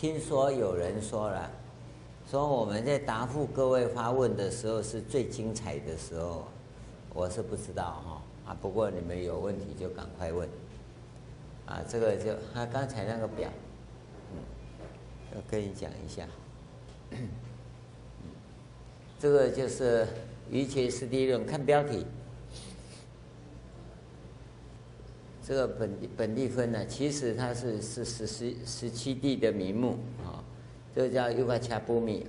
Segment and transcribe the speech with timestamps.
[0.00, 1.50] 听说有人说了，
[2.30, 6.44] 说我们在答复各位发问的时候是最精彩的时候，
[7.12, 8.56] 我是不知道哈啊。
[8.62, 10.48] 不过你们有问题就赶快问
[11.66, 11.82] 啊。
[11.88, 13.50] 这个就他刚才那个表，
[14.30, 14.38] 嗯，
[15.34, 16.24] 要跟你讲一下。
[19.18, 20.06] 这个就是
[20.48, 22.06] 瑜伽师地论，看标题。
[25.48, 30.44] 这个本本地分呢，其实它是是十十十七地的名目啊，
[30.94, 32.26] 这个叫优嘎恰布米。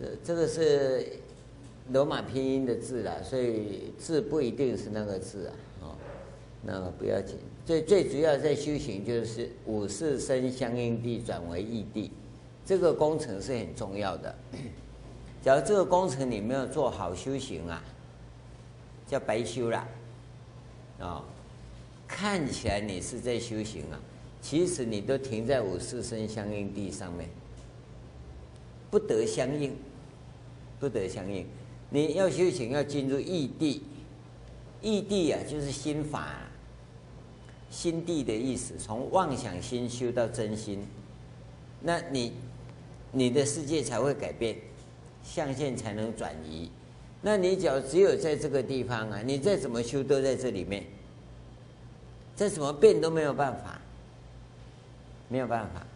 [0.00, 1.04] 这这个是
[1.90, 5.96] 罗马拼音的字啦，所以字不一定是那个字啊，哦，
[6.62, 7.36] 那不要紧。
[7.66, 12.12] 最最主要在修行就是五识身相应地转为异地，
[12.64, 14.32] 这个工程是很重要的。
[15.42, 17.82] 假如这个工程你没有做好修行啊，
[19.08, 19.84] 叫白修了。
[21.02, 21.24] 啊、
[22.06, 24.00] 看起来你是在修行啊，
[24.40, 27.28] 其实你都停在五识身相应地上面，
[28.90, 29.74] 不得相应，
[30.78, 31.44] 不得相应。
[31.90, 33.82] 你要修行，要进入异地，
[34.80, 36.36] 异地啊，就是心法、
[37.70, 40.86] 心地的意思，从妄想心修到真心，
[41.80, 42.32] 那你
[43.10, 44.56] 你的世界才会改变，
[45.22, 46.70] 象限才能转移。
[47.24, 50.84] 那你只要只有在这个地方啊，你再怎么修都在这里面，
[52.34, 53.80] 再怎么变都没有办法，
[55.28, 55.86] 没有办法。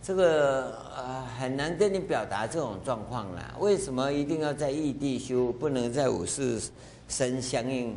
[0.00, 3.56] 这个呃很难跟你表达这种状况啦。
[3.58, 6.60] 为什么一定要在异地修，不能在五识
[7.08, 7.96] 身相应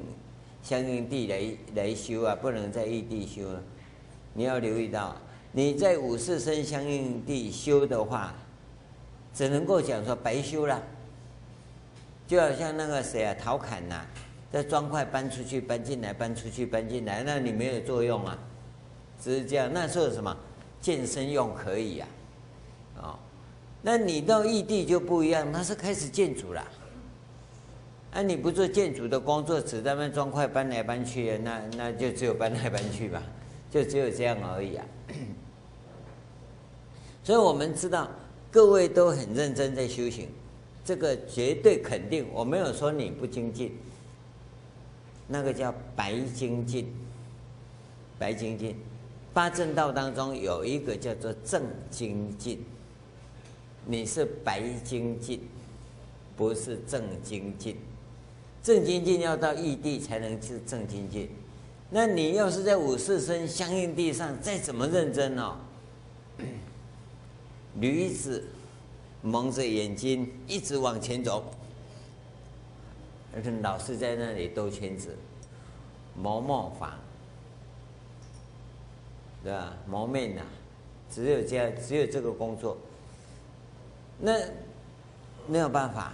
[0.64, 2.36] 相应地来来修啊？
[2.36, 3.64] 不能在异地修呢？
[4.34, 5.16] 你要留意到，
[5.52, 8.34] 你在五识身相应地修的话，
[9.34, 10.82] 只能够讲说白修了。
[12.28, 14.06] 就好像那个谁啊，陶侃呐，
[14.52, 18.38] 在砖块搬出去、搬进来、搬出去、搬进来，那你没有作用啊，
[19.22, 19.70] 只是这样。
[19.72, 20.36] 那时候什么
[20.82, 22.08] 健身用可以呀，
[22.98, 23.20] 啊，哦，
[23.82, 26.66] 那你到异地就不一样，那是开始建筑了。
[28.12, 33.22] 那你不做建筑的工作，只在那砖块搬来搬去，那那就只有搬来搬去吧，
[33.70, 34.86] 就只有这样而已啊。
[37.24, 38.10] 所以我们知道，
[38.50, 40.30] 各位都很认真在修行。
[40.86, 43.76] 这个绝对肯定，我没有说你不精进，
[45.28, 46.94] 那个叫白精进，
[48.20, 48.78] 白精进。
[49.34, 52.64] 八正道当中有一个叫做正精进，
[53.86, 55.42] 你是白精进，
[56.38, 57.76] 不是正精进。
[58.62, 61.30] 正精进要到异地才能是正精进。
[61.90, 65.58] 那你要是在五识身相应地上，再怎么认真哦，
[67.74, 68.44] 女子。
[69.26, 71.44] 蒙着眼睛一直往前走，
[73.36, 75.18] 而且老是在那里兜圈子，
[76.16, 76.92] 磨磨坊，
[79.44, 79.74] 对吧？
[79.88, 80.44] 磨面呐，
[81.10, 82.78] 只有这样，只有这个工作，
[84.20, 84.32] 那
[85.48, 86.14] 没有办法，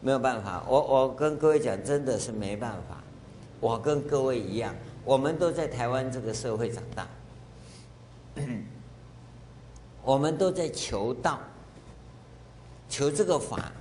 [0.00, 0.64] 没有办法。
[0.68, 3.02] 我我跟各位讲，真的是没办法。
[3.58, 4.72] 我跟各位一样，
[5.04, 7.08] 我们都在台湾这个社会长大。
[10.06, 11.40] 我们都在求道，
[12.88, 13.72] 求这个法，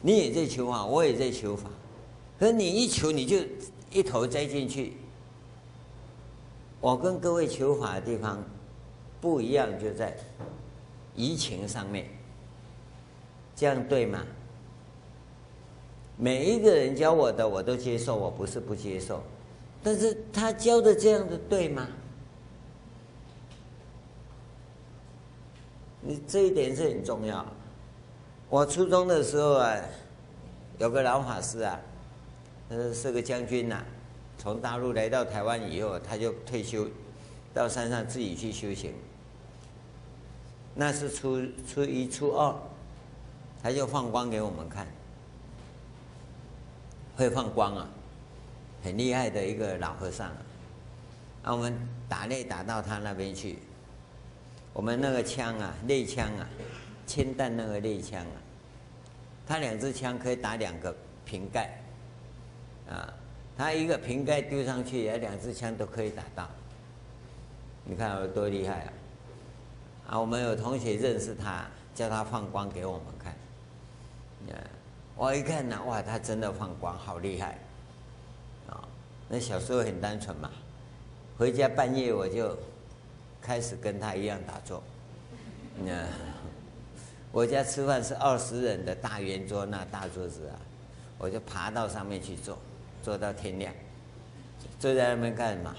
[0.00, 1.68] 你也在求法，我也在求法，
[2.38, 3.36] 可你一求你就
[3.90, 4.92] 一头栽进去。
[6.80, 8.40] 我跟各位求法的地方
[9.20, 10.16] 不一样，就在
[11.16, 12.06] 移情上面，
[13.56, 14.24] 这样对吗？
[16.16, 19.20] 每一个人教我的我都接受，我不是不接受，
[19.82, 21.88] 但是他教的这样的对吗？
[26.00, 27.44] 你这一点是很重要。
[28.48, 29.76] 我初中的时候啊，
[30.78, 31.78] 有个老法师啊，
[32.68, 33.82] 呃，是个将军呐，
[34.38, 36.88] 从大陆来到台湾以后，他就退休，
[37.52, 38.94] 到山上自己去修行。
[40.74, 42.54] 那是初初一、初二，
[43.62, 44.86] 他就放光给我们看，
[47.16, 47.88] 会放光啊，
[48.82, 50.36] 很厉害的一个老和尚啊。
[51.42, 51.76] 啊，我们
[52.08, 53.58] 打猎打到他那边去。
[54.78, 56.46] 我们那个枪啊，猎枪啊，
[57.04, 58.38] 铅弹那个猎枪啊，
[59.44, 60.94] 他两支枪可以打两个
[61.24, 61.82] 瓶盖，
[62.88, 63.12] 啊，
[63.56, 66.48] 他一个瓶盖丢上去，也两支枪都可以打到。
[67.82, 68.92] 你看有多厉害啊！
[70.10, 73.34] 啊，我们有同学认识他，叫他放光给我们看。
[75.16, 77.58] 我一看呢，哇，他真的放光，好厉害！
[78.68, 78.86] 啊，
[79.28, 80.48] 那小时候很单纯嘛，
[81.36, 82.56] 回家半夜我就。
[83.40, 84.82] 开始跟他一样打坐，
[85.84, 86.04] 那
[87.32, 90.56] 我家吃饭是二十人的大圆桌，那大桌子啊，
[91.18, 92.58] 我就爬到上面去坐，
[93.02, 93.72] 坐到天亮，
[94.80, 95.74] 坐在那边干什么？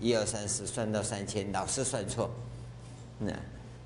[0.00, 2.30] 一二三四，算到三千，老是算错。
[3.20, 3.32] 那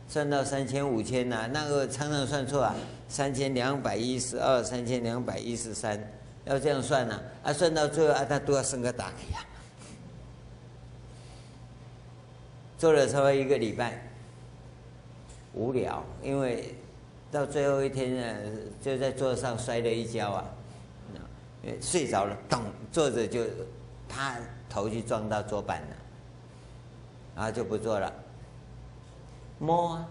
[0.09, 2.75] 算到三千五千呐，那个常常算错啊，
[3.09, 6.01] 三千两百一十二，三千两百一十三，
[6.45, 7.21] 要这样算呐？
[7.43, 9.45] 啊，算到最后啊，他都要升个大气呀。
[12.79, 14.03] 做了差不多一个礼拜，
[15.55, 16.75] 无聊，因为
[17.33, 18.51] 到最后一天呢，
[18.83, 20.45] 就在桌上摔了一跤啊，
[21.81, 22.61] 睡着了，咚，
[22.93, 23.45] 坐着就
[24.07, 24.37] 啪
[24.69, 25.97] 头就撞到桌板了，
[27.35, 28.13] 然后就不做了，
[29.59, 30.09] 摸啊，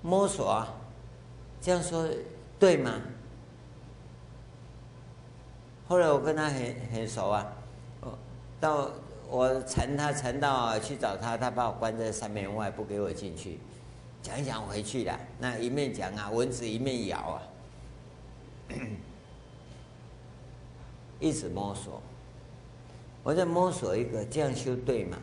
[0.00, 0.72] 摸索啊，
[1.60, 2.08] 这样说
[2.58, 2.92] 对吗？
[5.88, 7.52] 后来我跟他很很熟啊，
[8.60, 8.90] 到。
[9.28, 13.58] 我缠他缠到去找他，他把我关在三门外，不给我进去。
[14.22, 17.42] 讲一讲回去了，那一面讲啊，蚊子一面咬啊，
[21.20, 22.00] 一直摸索。
[23.22, 25.18] 我在摸索一个这样修对吗？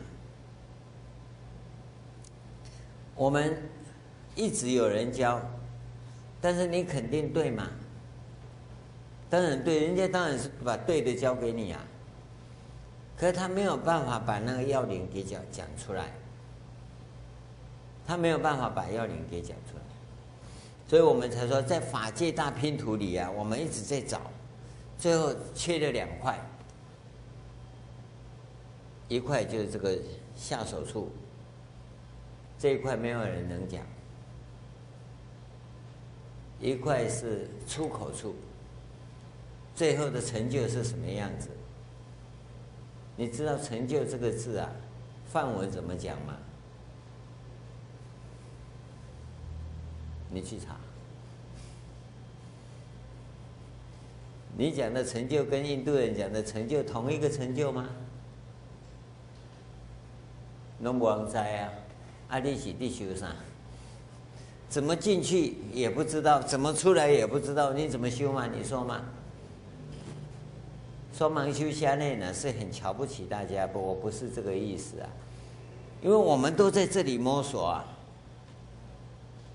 [3.14, 3.56] 我们
[4.34, 5.40] 一直有人教，
[6.40, 7.68] 但是你肯定对吗？
[9.30, 11.80] 当然对，人家当然是把对的教给你啊。
[13.16, 16.12] 可是他没有办法把那个要领给讲讲出来，
[18.06, 19.82] 他没有办法把要领给讲出来，
[20.88, 24.20] 所以我们才说在法界大拼图里啊，我们一直在找，
[24.98, 26.38] 最后缺了两块，
[29.08, 29.96] 一块就是这个
[30.34, 31.10] 下手处，
[32.58, 33.80] 这一块没有人能讲，
[36.60, 38.34] 一块是出口处，
[39.74, 41.48] 最后的成就是什么样子？
[43.16, 44.68] 你知道“成就”这个字啊，
[45.26, 46.34] 范文怎么讲吗？
[50.30, 50.76] 你去查。
[54.56, 57.88] 你讲的成就跟印度人讲的成就同一个成就吗？
[60.80, 61.72] 龙王在啊，
[62.28, 63.34] 阿里喜地球上，
[64.68, 68.46] 怎么进去也不知道，怎么出来也不知道，你怎么修嘛？
[68.46, 69.02] 你说嘛？
[71.16, 75.08] 说盲修瞎练呢，是很瞧不起大家，不，我不是这个意思啊，
[76.02, 77.84] 因为我们都在这里摸索啊，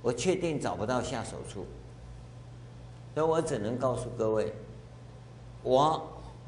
[0.02, 1.66] 我确定找不到下手处，
[3.14, 4.54] 所以我只能告诉各位，
[5.62, 6.02] 我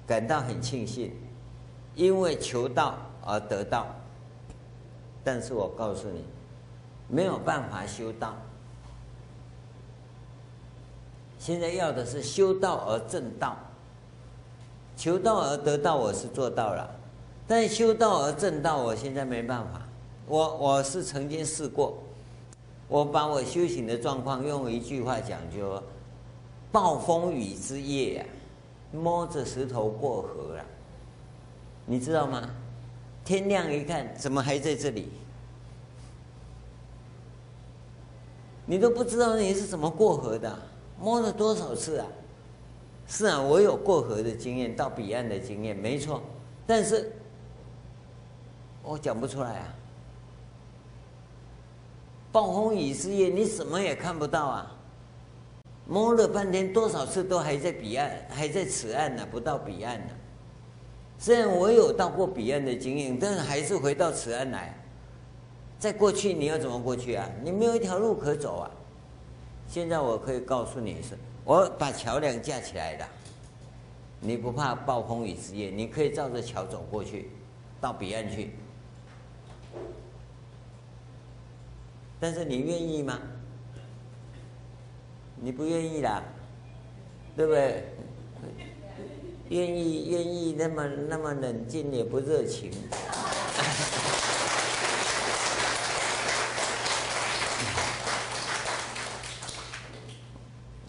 [0.07, 1.11] 感到很庆幸，
[1.93, 3.87] 因为求道而得道，
[5.25, 6.23] 但是我告诉你，
[7.09, 8.33] 没有办法修道，
[11.37, 13.57] 现在要的是修道而正道。
[15.01, 16.87] 求道而得道，我是做到了，
[17.47, 19.81] 但修道而正道，我现在没办法。
[20.27, 21.97] 我我是曾经试过，
[22.87, 25.81] 我把我修行的状况用一句话讲，就
[26.71, 28.23] 暴风雨之夜啊，
[28.91, 30.63] 摸着石头过河了，
[31.87, 32.47] 你知道吗？
[33.25, 35.09] 天亮一看，怎么还在这里？
[38.67, 40.55] 你都不知道你是怎么过河的，
[40.99, 42.05] 摸了多少次啊？
[43.13, 46.23] 是啊，我有过河的经验，到彼岸的经验，没错。
[46.65, 47.11] 但是，
[48.81, 49.67] 我讲不出来啊。
[52.31, 54.71] 暴风雨之夜，你什么也看不到啊。
[55.85, 60.13] 摸了半天，多少次都还在彼岸，还在此岸呢，不到彼岸呢。
[61.19, 64.73] 虽然我有到过彼岸的经验，但是还是回到此岸来。
[65.77, 67.29] 在过去，你要怎么过去啊？
[67.43, 68.71] 你没有一条路可走啊。
[69.67, 71.17] 现在我可以告诉你是。
[71.51, 73.05] 我把桥梁架起来了，
[74.21, 75.69] 你不怕暴风雨之夜？
[75.69, 77.29] 你可以照着桥走过去，
[77.81, 78.51] 到彼岸去。
[82.21, 83.19] 但是你愿意吗？
[85.35, 86.23] 你不愿意啦，
[87.35, 87.83] 对不对？
[89.49, 92.71] 愿意愿意那么那么冷静也不热情。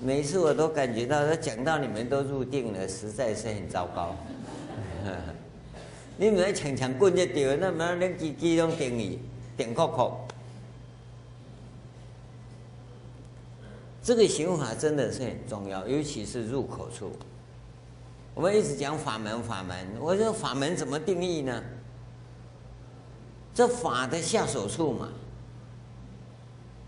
[0.04, 4.16] 每次我都感觉到，他讲到你们都入定了，实在是很糟糕。
[6.18, 9.20] 你们来抢抢棍就对了，那么连机机都定你，
[9.56, 10.26] 点扣扣。
[14.02, 17.12] 这个刑法真的是很重要，尤其是入口处。
[18.34, 21.62] 我们一直讲法门，法门，我说法门怎么定义呢？
[23.54, 25.08] 这法的下手处嘛，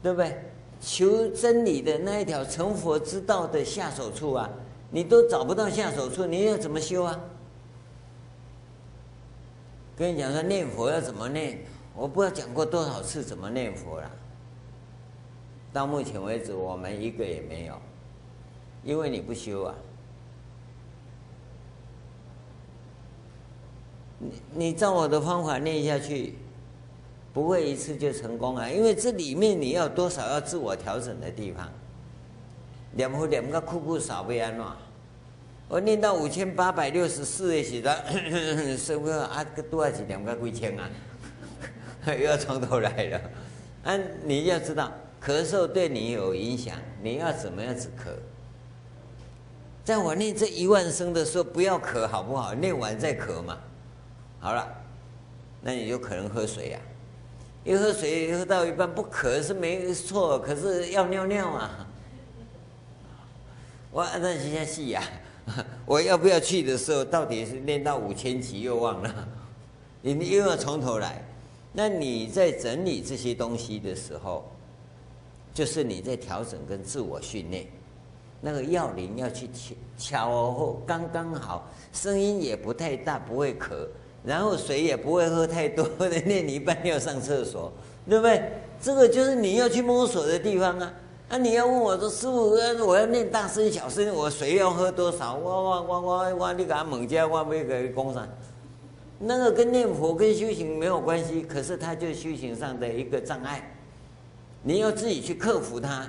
[0.03, 0.37] 对不对？
[0.85, 4.51] 求真理的那一条成佛之道的下手处啊，
[4.91, 7.19] 你都找不到下手处，你要怎么修啊？
[9.97, 11.65] 跟你讲说念佛要怎么念，
[11.97, 14.11] 我不知道讲过多少次怎么念佛了。
[15.73, 17.81] 到目前为止，我们一个也没有，
[18.83, 19.75] 因为你不修啊。
[24.19, 26.35] 你你照我的方法念下去，
[27.35, 28.69] 不会一次就成功啊！
[28.71, 31.69] 因为这里面你要多少要自我调整的地方。
[32.93, 34.65] 念佛念个酷酷少被安怎？
[35.67, 37.93] 我念到五千八百六十四的时候，
[38.79, 40.89] 师父啊，个多少是念个几千啊？
[42.07, 43.21] 又要从头来了。
[43.83, 48.11] 啊，你要知道，咳嗽对你有影响，你要怎么样子咳？
[49.83, 52.55] 在我念这一万声的时候，不要咳，好不好？
[52.55, 53.59] 念完再咳嘛。
[54.39, 54.69] 好了，
[55.61, 56.94] 那你就可能喝水呀、啊。
[57.65, 61.87] 一喝水喝到一半不渴是没错，可是要尿尿啊。
[63.91, 65.03] 我按照现在戏呀，
[65.87, 69.29] 我要不要去的时候，到底是练到五千级又忘了，
[70.03, 71.25] 你又要从头来。
[71.73, 74.49] 那你在整理这些东西的时候，
[75.55, 77.67] 就是你在调整跟自我训练。
[78.41, 83.89] 那个药铃要去调调后，刚刚好，声音也不太大，不会咳，
[84.25, 87.71] 然后水也不会喝太多的，念一半要上厕所，
[88.09, 88.43] 对不对？
[88.81, 90.93] 这个就是你要去摸索的地方啊。
[91.29, 92.51] 那、啊、你要问我说，师傅，
[92.87, 95.35] 我要念大声小声，我水要喝多少？
[95.35, 98.29] 我我我我我，你给他猛加，哇没给他讲啥。
[99.19, 103.75] 那个跟念佛跟修行没有关系，可是它就是修行上的一个障碍，
[104.63, 106.07] 你要自己去克服它。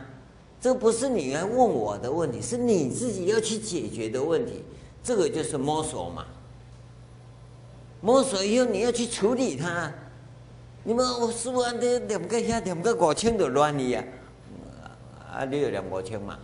[0.59, 4.63] 这不是你来问我的问题，是你自己要去解决的问题。
[5.03, 6.25] 这个就是摸索嘛。
[8.01, 9.91] 摸索以后你要去处理它。
[10.83, 14.03] 你们我师傅安的两个下两个五千都乱你呀？
[15.33, 16.37] 啊，你有两五千嘛？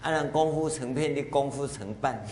[0.00, 2.24] 啊，让功夫成片，你功夫成半，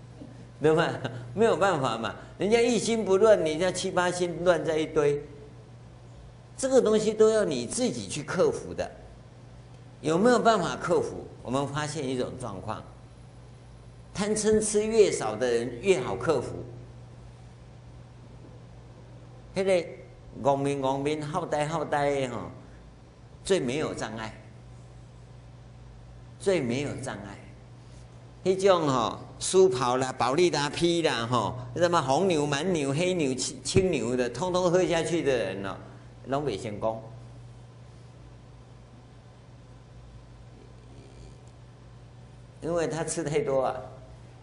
[0.62, 0.88] 对吧？
[1.34, 2.14] 没有办法嘛。
[2.38, 5.22] 人家一心不乱，你家七八心乱在一堆。
[6.56, 8.90] 这个东西都要你自己去克服的。
[10.00, 11.24] 有没有办法克服？
[11.42, 12.82] 我们发现一种状况：
[14.14, 16.54] 贪嗔痴越少的人越好克服。
[19.54, 19.86] 那个
[20.42, 22.50] 农民，农民、好呆好呆的哈，
[23.44, 24.34] 最没有障碍，
[26.38, 27.38] 最没有障碍。
[28.44, 35.76] 迄种吼，苏跑啦、保利达 P 啦、吼什么红牛、蛮牛、黑牛、青青牛的，通通喝下去的人哦，
[36.26, 37.00] 拢未成功。
[42.62, 43.74] 因为他吃太多啊，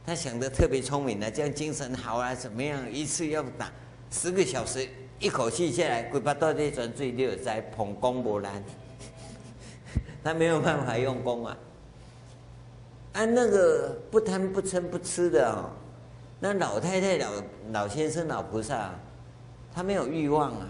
[0.05, 2.89] 他想的特别聪明的，这样精神好啊，怎么样？
[2.91, 3.71] 一次要打
[4.11, 4.87] 十个小时，
[5.19, 8.63] 一口气下来，鬼巴到底转最六在捧功不难，
[10.23, 11.57] 他没有办法用功啊。
[13.13, 15.69] 按那个不贪不嗔不吃的哦，
[16.39, 17.31] 那老太太、老
[17.71, 18.91] 老先生、老菩萨，
[19.73, 20.67] 他没有欲望啊。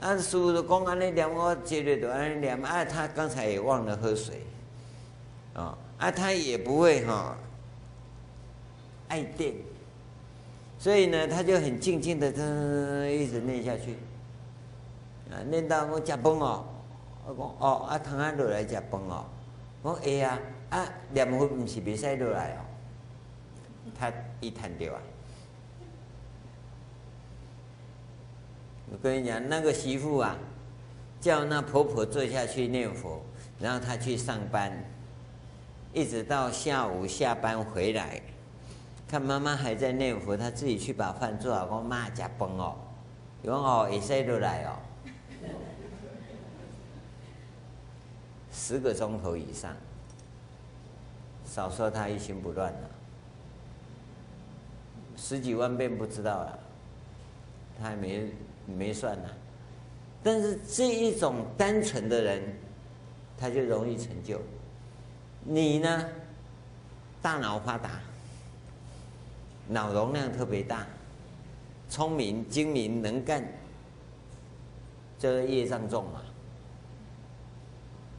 [0.00, 4.42] 按师父的公安那念，我接着都安念，啊，他刚才也忘了喝水，
[5.54, 5.78] 哦。
[5.96, 7.36] 啊，他也不会哈、
[9.08, 9.54] 爱电，
[10.84, 13.94] 所以呢，他就很静静的，这一直念下去，
[15.32, 16.62] 啊，念到我吃饭哦，
[17.26, 19.24] 我讲哦，啊，汤啊落来吃饭哦，
[19.80, 20.38] 我说哎呀，
[20.68, 22.60] 啊，念佛不是别使落来哦，
[23.98, 24.12] 他
[24.42, 25.00] 一弹掉啊，
[28.92, 30.36] 我跟你讲，那个媳妇啊，
[31.18, 33.22] 叫那婆婆坐下去念佛，
[33.58, 34.70] 然后她去上班。
[35.94, 38.20] 一直到下午下班回来，
[39.08, 42.74] 看妈妈还在念佛，他自己去把饭做好，我妈吃饭哦，
[43.42, 44.76] 讲哦，一岁都来哦，
[48.52, 49.74] 十个钟头以上，
[51.44, 52.90] 少说他一心不乱了，
[55.16, 56.58] 十几万遍不知道了，
[57.78, 58.28] 他还没
[58.66, 59.28] 没算呢，
[60.22, 62.42] 但是这一种单纯的人，
[63.38, 64.40] 他就容易成就。
[65.46, 66.08] 你呢？
[67.20, 68.00] 大脑发达，
[69.68, 70.86] 脑容量特别大，
[71.88, 73.42] 聪明、精明、能干，
[75.18, 76.20] 这个业障重嘛。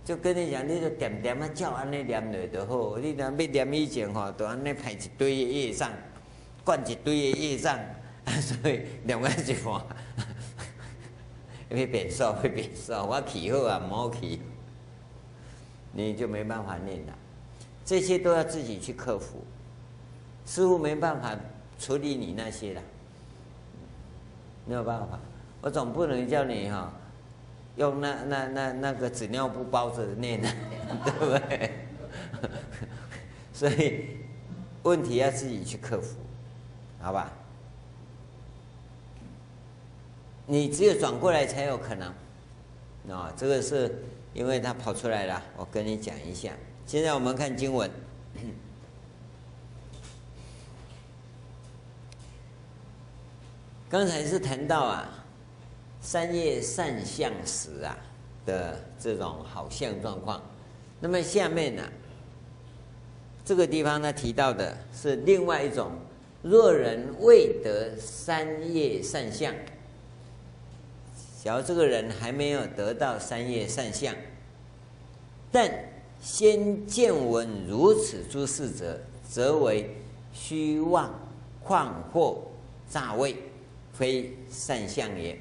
[0.03, 2.97] 就跟你讲，你就点点啊叫安尼念落就好。
[2.97, 5.91] 你若要念以前吼，都安尼排一堆的业障，
[6.63, 7.79] 灌一堆的业障，
[8.39, 9.81] 所以念完一半，
[11.69, 13.05] 会变瘦，会变瘦。
[13.05, 14.41] 我起好啊，唔好起。
[15.91, 17.13] 你就没办法念了，
[17.85, 19.43] 这些都要自己去克服。
[20.45, 21.35] 师父没办法
[21.79, 22.81] 处理你那些了，
[24.65, 25.19] 没有办法。
[25.61, 26.93] 我总不能叫你哈，
[27.75, 30.49] 用那那那那个纸尿布包着念的，
[31.03, 31.71] 对不对？
[33.51, 34.17] 所以
[34.83, 36.17] 问题要自己去克服，
[37.01, 37.31] 好吧？
[40.45, 42.13] 你只有转过来才有可能，
[43.09, 44.03] 啊，这个是。
[44.35, 46.51] 因为他跑出来了，我跟你讲一下。
[46.85, 47.89] 现在我们看经文，
[53.87, 55.25] 刚才是谈到啊，
[56.01, 57.95] 三业善相时啊
[58.45, 60.41] 的这种好相状况。
[60.99, 61.83] 那么下面呢、
[63.45, 65.91] 这个地方他提到的是另外一种：
[66.41, 69.53] 若人未得三业善相，
[71.43, 74.15] 假如这个人还没有得到三业善相，
[75.51, 75.69] 但
[76.19, 78.99] 先见闻如此诸事者，
[79.29, 79.95] 则为
[80.33, 81.13] 虚妄
[81.63, 82.37] 旷惑
[82.89, 83.35] 诈伪，
[83.97, 85.37] 非善相也。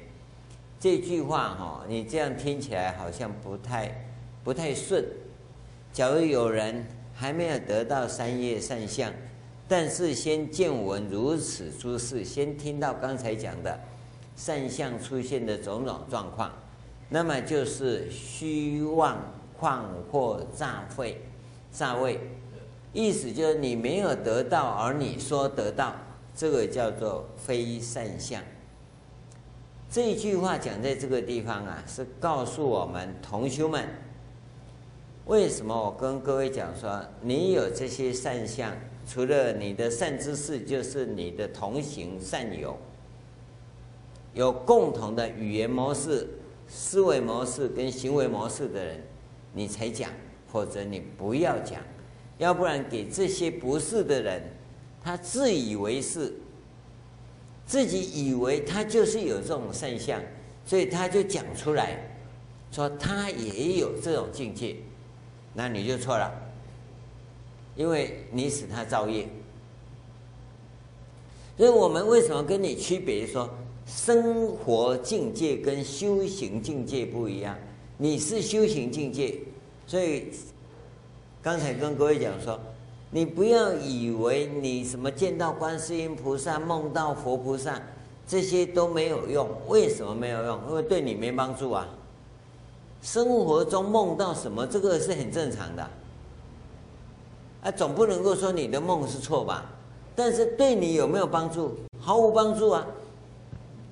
[0.79, 4.05] 这句话哈，你这样听起来好像不太
[4.43, 5.03] 不太顺。
[5.91, 9.11] 假如有人还没有得到三业善相，
[9.67, 13.79] 但是先见闻如此诸事，先听到刚才讲的
[14.35, 16.51] 善相出现的种种状况，
[17.09, 19.17] 那么就是虚妄
[19.59, 21.21] 旷惑诈会，
[21.71, 22.19] 诈伪，
[22.93, 25.95] 意思就是你没有得到，而你说得到，
[26.35, 28.43] 这个叫做非善相。
[29.89, 33.87] 这句话讲在这个地方啊，是告诉我们同修们。
[35.25, 38.71] 为什么我跟各位讲说，你有这些善相，
[39.07, 42.77] 除了你的善知识，就是你的同行善友，
[44.33, 46.27] 有共同的语言模式、
[46.67, 49.01] 思维模式跟行为模式的人，
[49.53, 50.11] 你才讲，
[50.47, 51.81] 否则你不要讲，
[52.37, 54.43] 要不然给这些不是的人，
[55.05, 56.33] 他自以为是，
[57.63, 60.19] 自己以为他就是有这种善相，
[60.65, 62.17] 所以他就讲出来，
[62.71, 64.75] 说他也有这种境界。
[65.53, 66.33] 那你就错了，
[67.75, 69.27] 因为你使他造业。
[71.55, 73.47] 所以我们为什么跟你区别说，
[73.85, 77.55] 生活境界跟修行境界不一样？
[77.99, 79.37] 你是修行境界，
[79.85, 80.31] 所以
[81.43, 82.59] 刚才跟各位讲说，
[83.15, 87.81] 你不要以为你什么见到观世音菩萨、梦到佛菩萨，
[88.27, 89.47] 这些都没有用。
[89.69, 90.59] 为什么没有用？
[90.67, 91.87] 因为对你没帮助啊。
[93.01, 95.89] 生活中梦到什么，这个是很正常的，
[97.61, 99.63] 啊，总不能够说你的梦是错吧？
[100.13, 101.73] 但是对你有没有帮助？
[101.97, 102.85] 毫无帮助啊！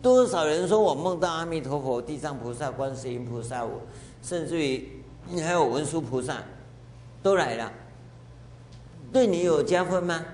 [0.01, 3.79] 多少人说我梦到阿弥陀佛、地藏菩萨、观世音菩萨，我
[4.21, 4.85] 甚至于
[5.29, 6.43] 你还有文殊菩萨
[7.21, 7.71] 都来了，
[9.13, 10.25] 对你有加分吗？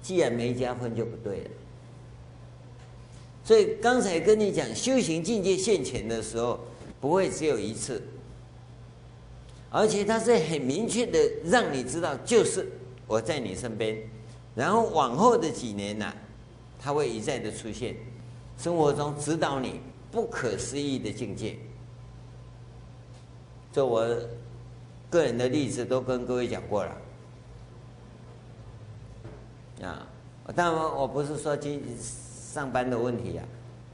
[0.00, 1.50] 既然没加分，就不对了。
[3.44, 6.58] 所以刚才跟你讲修行境界现前的时候。
[7.00, 8.02] 不会只有一次，
[9.68, 12.66] 而且他是很明确的让你知道，就是
[13.06, 13.98] 我在你身边，
[14.54, 16.10] 然后往后的几年呢、
[16.80, 17.94] 他会一再的出现，
[18.56, 21.58] 生活中指导你不可思议的境界。
[23.70, 24.08] 这我
[25.10, 26.96] 个人的例子都跟各位讲过了，
[29.84, 30.06] 啊，
[30.54, 33.44] 当然我不是说今上班的问题啊，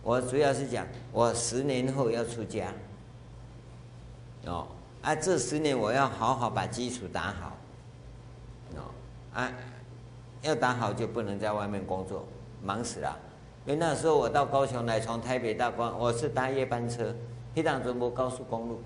[0.02, 2.72] 我主要是讲我十年后要出家。
[4.46, 4.66] 哦，
[5.02, 7.56] 啊，这十年我要好好把基础打好。
[8.76, 8.82] 哦，
[9.34, 9.52] 啊，
[10.42, 12.26] 要打好就不能在外面工作，
[12.62, 13.18] 忙死了。
[13.66, 17.14] 因为那时候我到高雄来，从台北到高，我是搭夜班车，
[17.54, 18.80] 那当中没高速公路。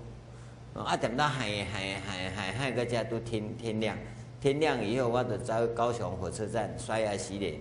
[0.73, 3.97] 啊，等到海海海海海个家都天天亮，
[4.45, 7.59] 天亮以后我就在高雄火车站刷牙洗脸，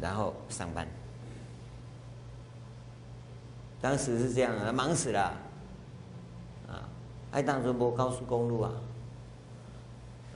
[0.00, 0.86] 然后上班。
[3.80, 5.20] 当时是这样啊，忙死了。
[6.68, 6.88] 啊
[7.32, 8.72] 爱当中无高速公路啊，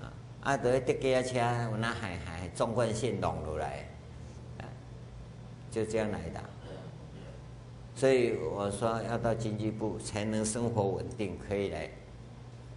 [0.03, 3.89] 啊，啊，得得几架车，我那海海纵贯线弄落来，
[4.59, 4.67] 啊，
[5.71, 6.41] 就这样来的。
[7.95, 11.89] 所以我说要到经济部才能生活稳定，可以来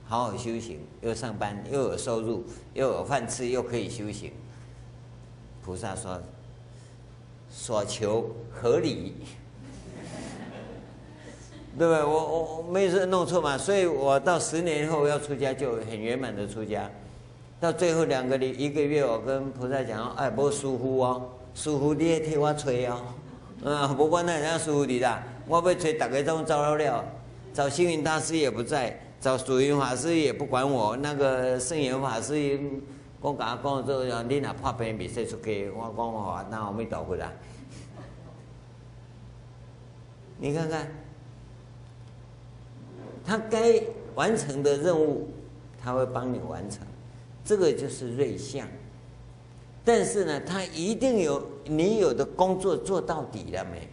[0.07, 2.43] 好好修行，又上班又有收入，
[2.73, 4.31] 又有饭吃，又可以修行。
[5.63, 6.21] 菩萨说，
[7.49, 9.15] 所求合理。
[11.77, 12.03] 对不对？
[12.03, 16.89] 我我我没事弄错嘛，所以我到十年后要出家就很圆满的出家。
[17.59, 23.01] 到最后两个礼一个月，我跟菩萨讲：“哎，不舒服哦，舒服你也替我吹哦。”
[23.63, 27.03] 嗯，不管那人家舒服你啦，我要吹，大家都走了了。
[27.53, 30.95] 找星云大师也不在，找素云法师也不管我。
[30.95, 32.57] 那个圣严法师，
[33.19, 37.29] 我跟他讲说：“你若破病未使出去。”我讲：“我那我没倒回来。”
[40.39, 40.87] 你看看。
[43.25, 43.83] 他该
[44.15, 45.27] 完成的任务，
[45.83, 46.87] 他会帮你完成，
[47.43, 48.65] 这个就是瑞相。
[49.83, 53.89] 但是呢，他一定有你有的工作做到底了没？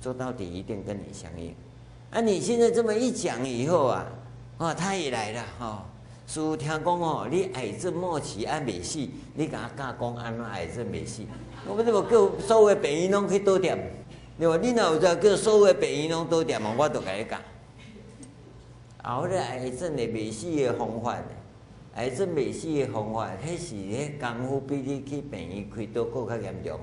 [0.00, 1.54] 做到底一定跟你相应。
[2.10, 4.04] 啊，你现在这么一讲以后啊，
[4.58, 5.78] 哦，他也来了吼。
[6.26, 8.98] 师父听讲哦，你癌症末期还没死，
[9.34, 11.22] 你给他讲讲安那癌症没死，
[11.68, 13.76] 我们这么叫所有病院拢去倒店，
[14.38, 14.58] 对吧？
[14.62, 16.74] 你哪有在叫所有病院拢倒店嘛？
[16.78, 17.38] 我都跟你讲。
[19.02, 21.18] 后来癌症的未死的方法，
[21.96, 26.80] 癌症未死的方法，迄是迄功夫比你去病院开刀搁较严重。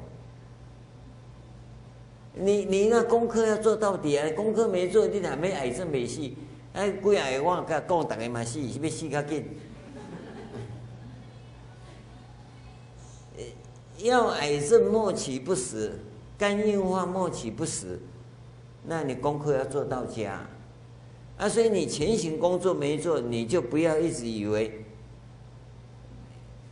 [2.36, 4.30] 你你那功课要做到底啊！
[4.36, 6.22] 功课没做，你哪没癌症未死？
[6.74, 9.46] 哎，几啊个我甲讲，逐个嘛死，是要死较紧。
[13.98, 16.00] 要癌症末期不死，
[16.38, 18.00] 肝硬化末期不死，
[18.86, 20.42] 那你功课要做到家。
[21.38, 24.86] 啊，所以你前行工作没做，你就不要一直以为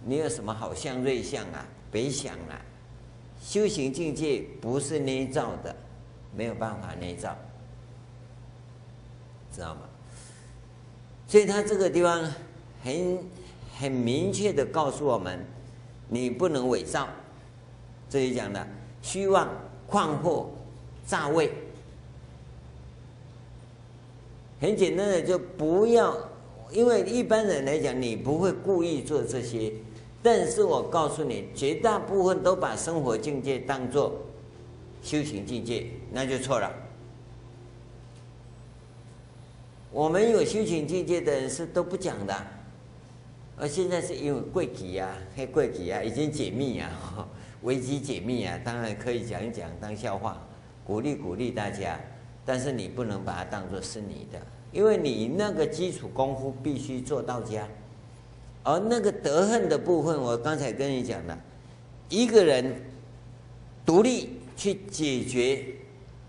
[0.06, 2.62] 你有什么好相瑞相啊，别想了。
[3.42, 5.76] 修行境界不是捏造的，
[6.36, 7.36] 没有办法捏造，
[9.52, 9.82] 知道吗？
[11.30, 12.20] 所以他这个地方
[12.84, 13.20] 很
[13.78, 15.46] 很明确的告诉我们，
[16.08, 17.08] 你不能伪造。
[18.10, 18.68] 这里讲的
[19.04, 19.48] 虚妄、
[19.88, 20.48] 誑惑、
[21.06, 21.52] 诈伪，
[24.60, 26.18] 很简单的就不要，
[26.72, 29.72] 因为一般人来讲，你不会故意做这些。
[30.24, 34.20] 但是我告诉你，绝大部分都把生活境界当作
[35.04, 36.89] 修行境界，那就错了。
[39.92, 42.36] 我们有修行境界的人是都不讲的，
[43.58, 46.90] 而现在是因为贵己啊，黑贵己啊，已经解密啊，
[47.64, 50.42] 危机解密啊，当然可以讲一讲当笑话，
[50.86, 52.00] 鼓励鼓励大家。
[52.46, 54.40] 但是你不能把它当作是你的，
[54.72, 57.68] 因为你那个基础功夫必须做到家。
[58.64, 61.38] 而那个德行的部分，我刚才跟你讲了，
[62.10, 62.82] 一个人
[63.86, 65.64] 独立去解决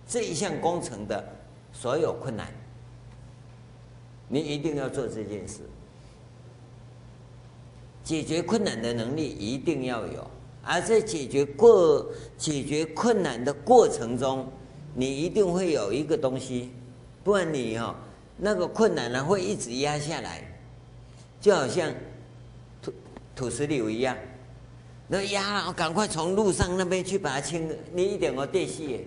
[0.06, 1.24] 这一项工程的
[1.72, 2.52] 所有困难，
[4.30, 5.58] 你一定要做这件事。
[8.02, 10.26] 解决困难的能力一定要有，
[10.64, 12.06] 而在解决过
[12.38, 14.46] 解决困难的过程中，
[14.94, 16.70] 你一定会有一个东西，
[17.22, 17.94] 不然你哈
[18.38, 20.42] 那个困难呢会一直压下来，
[21.40, 21.92] 就好像。
[22.82, 22.92] 土
[23.36, 24.16] 土石流一样，
[25.06, 27.68] 那压，我赶快从路上那边去把它清。
[27.92, 29.06] 你一点我电细，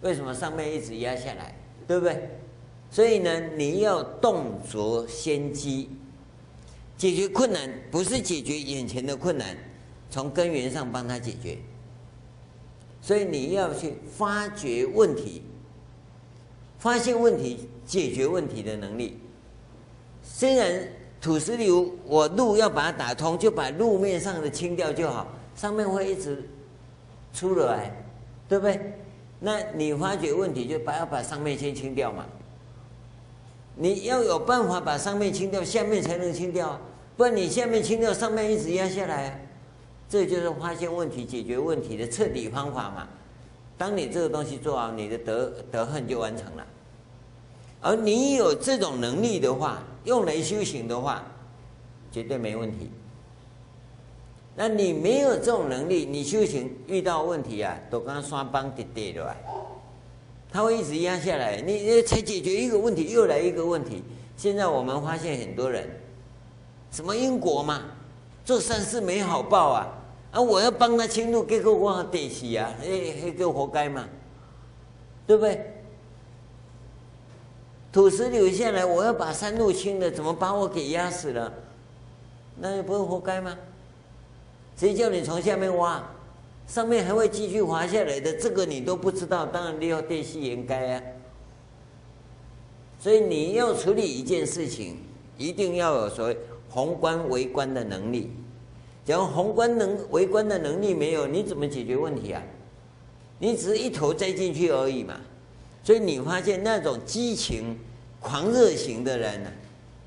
[0.00, 1.54] 为什么上面一直压下来？
[1.86, 2.30] 对不对？
[2.90, 5.88] 所以呢，你要动着先机，
[6.96, 9.56] 解决困难不是解决眼前的困难，
[10.10, 11.56] 从根源上帮他解决。
[13.00, 15.42] 所以你要去发掘问题，
[16.78, 19.18] 发现问题，解决问题的能力，
[20.22, 20.88] 虽然。
[21.22, 26.42] 土石流，我路要把它打通，就把路面上的清掉就好，上面会一直
[27.34, 27.94] 出来，
[28.48, 28.80] 对不对？
[29.38, 32.24] 那你发觉问题，就把要把上面先清掉嘛。
[33.76, 36.80] 你要有办法把上面清掉，下面才能清掉啊，
[37.16, 39.46] 不然你下面清掉，上面一直压下来，
[40.08, 43.08] 这就是发现问题、解决问题的彻底方法嘛。
[43.78, 46.66] 当你这个东西做好，你的德德行就完成了。
[47.80, 51.24] 而你有这种能力的话，用来修行的话，
[52.12, 52.90] 绝对没问题。
[54.54, 59.24] 那你没有这种能力，你修行遇到问题啊，都刚刷帮跌跌的
[60.52, 64.02] 他会一直压下来，你你才解决一个问题，又来一个问题。
[64.36, 65.88] 现在我们发现很多人，
[66.90, 67.82] 什么因果嘛，
[68.44, 69.86] 做善事没好报啊，
[70.32, 74.08] 啊，我要帮他清路，结果我得死啊，哎，那个活该嘛，
[75.26, 75.74] 对不对？
[77.92, 81.52] 土石流下来，我要把山路清了，怎么把我给压死了？
[82.56, 83.56] 那也不是活该吗？
[84.76, 86.02] 谁叫你从下面挖，
[86.70, 88.32] 上面还会继续滑下来的？
[88.34, 91.02] 这个你都不知道，当然你要对戏应该啊。
[93.00, 94.98] 所以你要处理一件事情，
[95.36, 98.30] 一定要有所谓宏观微观的能力。
[99.04, 102.40] 假如宏观能微观的能力没有，你怎么解决问题啊？
[103.40, 105.20] 你只是一头栽进去而已嘛。
[105.82, 107.76] 所以你发现那种激情、
[108.20, 109.50] 狂热型的人呢，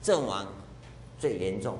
[0.02, 0.47] 阵亡
[1.19, 1.78] 最严重。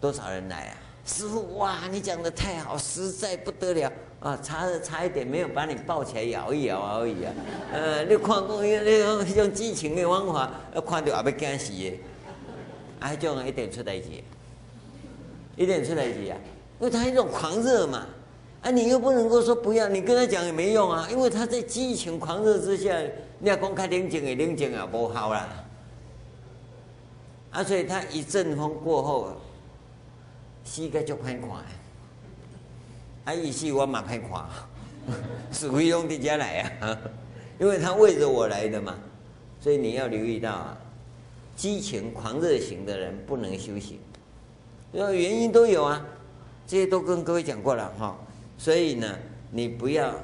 [0.00, 0.76] 多少人来啊？
[1.10, 4.38] 师傅，哇，你讲的太好，实在不得了啊！
[4.40, 7.32] 差差一点没有把你抱起来摇一摇而已啊。
[7.72, 12.00] 呃，你看过那种那种激情的方法，要看到也要惊死的。
[13.00, 14.06] 啊，这种一点出代志，
[15.56, 16.38] 一点出代志啊，
[16.78, 18.06] 因为他一种狂热嘛。
[18.62, 22.96] 啊，你又不能够说不要，你跟他讲也没用啊，因为他在激情狂热之下，
[23.40, 25.48] 你要公开冷静也冷静也，不好啦。
[27.50, 29.32] 啊，所以他一阵风过后，
[30.64, 31.50] 膝盖就歹看。
[33.24, 34.46] 啊，于是我嘛歹看，
[35.52, 36.98] 是非用的家来啊，
[37.60, 38.96] 因为他为着我来的嘛，
[39.60, 40.78] 所以你要留意到啊，
[41.56, 43.98] 激情狂热型的人不能修行，
[44.92, 46.04] 因为原因都有啊。
[46.66, 48.16] 这些都跟各位讲过了哈。
[48.56, 49.18] 所以呢，
[49.50, 50.14] 你不要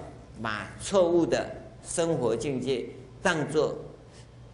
[0.41, 1.51] 把错误的
[1.85, 2.87] 生活境界
[3.21, 3.77] 当作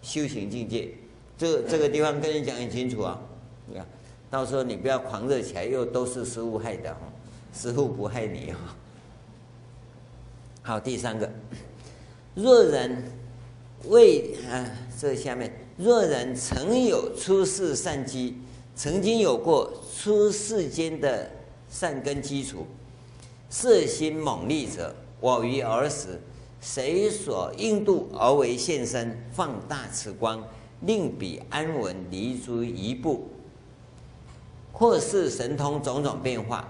[0.01, 0.89] 修行境界。
[1.37, 3.21] 这这个地方跟你讲很清楚啊，
[3.67, 3.87] 你看，
[4.33, 7.01] 到时候你不要狂热起来，又都是师父害的哈，
[7.55, 8.59] 师父不害你哈。
[10.65, 11.31] 好，第三个，
[12.35, 13.13] 若人
[13.89, 14.65] 为啊，
[14.99, 18.39] 这下面，若人曾有出世善机，
[18.75, 21.31] 曾经有过出世间的
[21.69, 22.67] 善根基础，
[23.51, 26.19] 色心猛利者，我于尔时，
[26.59, 30.43] 谁所应度而为现身，放大此光，
[30.81, 33.29] 令彼安稳离诸一步，
[34.73, 36.67] 或是神通种种变化。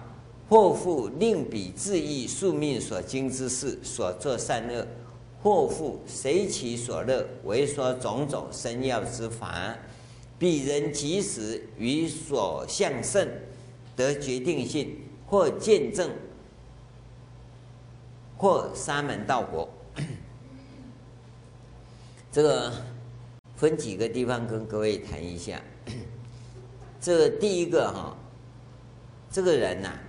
[0.48, 4.84] 或复令彼自意宿命所经之事，所作善恶；
[5.42, 9.74] 或复随其所乐，为说种种生要之法。
[10.38, 13.26] 彼人即时于所向胜
[13.96, 14.94] 得决定性，
[15.26, 16.10] 或见证，
[18.36, 19.66] 或沙门道果。
[22.30, 22.70] 这个
[23.56, 25.58] 分几个地方跟各位谈一下。
[27.02, 28.16] 这第一个哈，
[29.30, 30.00] 这个人呐、啊。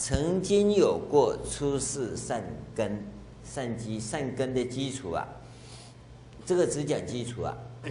[0.00, 2.40] 曾经有过出世善
[2.72, 3.04] 根、
[3.42, 5.26] 善基、善根的基础啊，
[6.46, 7.56] 这个只讲基础啊，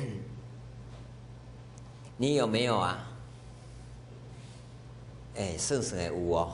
[2.15, 3.11] 你有没有啊？
[5.35, 6.53] 哎，圣神也无哦，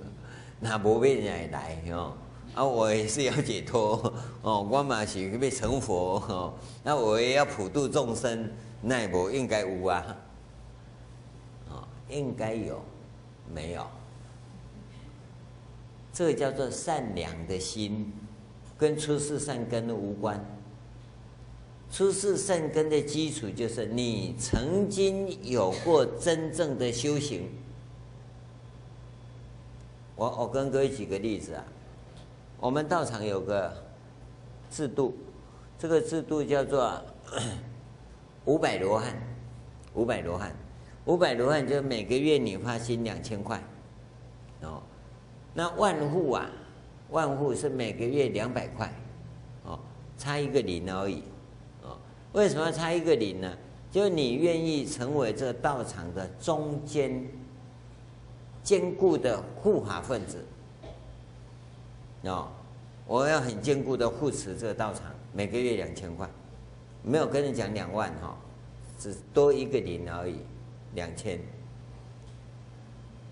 [0.60, 2.12] 那不为人来哦，
[2.54, 4.12] 啊，我也是要解脱。
[4.42, 10.04] 哦，我嘛是要成佛哦，那我也要普度众生，那也不应该无，啊，
[12.08, 12.82] 应该有，
[13.52, 13.86] 没有？
[16.12, 18.12] 这叫做善良的心，
[18.78, 20.44] 跟出世善根无关。
[21.90, 27.48] 出世善根的基础就是你曾经有过真正的修行。
[30.16, 31.64] 我我跟各位举个例子啊，
[32.58, 33.84] 我们道场有个
[34.70, 35.16] 制度，
[35.78, 37.02] 这个制度叫做
[38.44, 39.16] 五百罗汉，
[39.94, 40.54] 五百罗汉，
[41.06, 43.62] 五百多万就每个月你发薪两千块，
[44.62, 44.82] 哦。
[45.52, 46.50] 那万户啊，
[47.10, 48.92] 万户是每个月两百块，
[49.64, 49.78] 哦，
[50.18, 51.22] 差一个零而已，
[51.82, 51.96] 哦，
[52.32, 53.56] 为什么要差一个零呢？
[53.90, 57.24] 就你愿意成为这道场的中间
[58.64, 60.44] 坚固的护法分子，
[62.22, 62.48] 哦，
[63.06, 66.28] 我要很坚固的护持这个道场，每个月两千块，
[67.04, 68.36] 没有跟你讲两万哈，
[68.98, 70.38] 只多一个零而已，
[70.94, 71.38] 两千。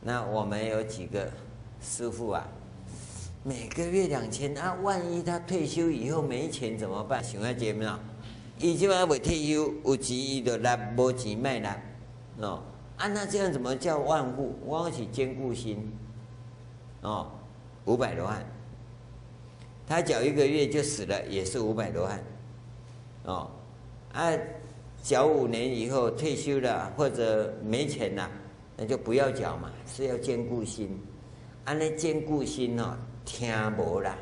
[0.00, 1.30] 那我们有几个？
[1.84, 2.46] 师傅啊，
[3.42, 7.20] 每个月两千啊，万一他退休以后没钱怎么办？
[7.24, 7.98] 想要节目啊，
[8.56, 11.82] 以前还未退休，有钱伊就来，无钱卖来，
[12.38, 12.62] 哦，
[12.96, 14.54] 啊，那这样怎么叫万户？
[14.64, 15.92] 我是坚固心，
[17.00, 17.32] 哦，
[17.86, 18.46] 五百多万，
[19.84, 22.24] 他缴一个月就死了，也是五百多万，
[23.24, 23.50] 哦，
[24.12, 24.30] 啊，
[25.02, 28.30] 缴五年以后退休了或者没钱了，
[28.76, 30.96] 那就不要缴嘛，是要兼顾心。
[31.64, 34.16] 安尼兼顾心哦，听无啦。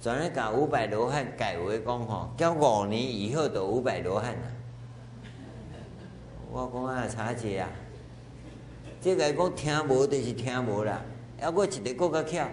[0.00, 4.48] 转来搞五百罗汉，改为讲吼，交五年以后就五百罗汉啦。
[6.52, 7.68] 我讲啊，查姐啊，
[9.00, 11.02] 这个讲听无就是听无啦。
[11.40, 12.48] 还佫一个更较巧，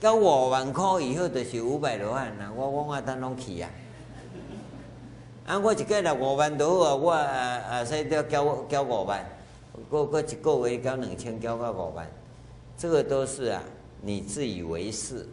[0.00, 2.50] 交五万块以后就是五百罗汉啦。
[2.56, 3.68] 我我我等拢去啊。
[5.52, 7.26] 啊，我一个月五万多啊，我啊
[7.68, 9.22] 啊，所以都要交交五万，
[9.90, 12.10] 过过一个月交两千，交到五万。
[12.78, 13.62] 这个都是啊，
[14.00, 15.28] 你自以为是。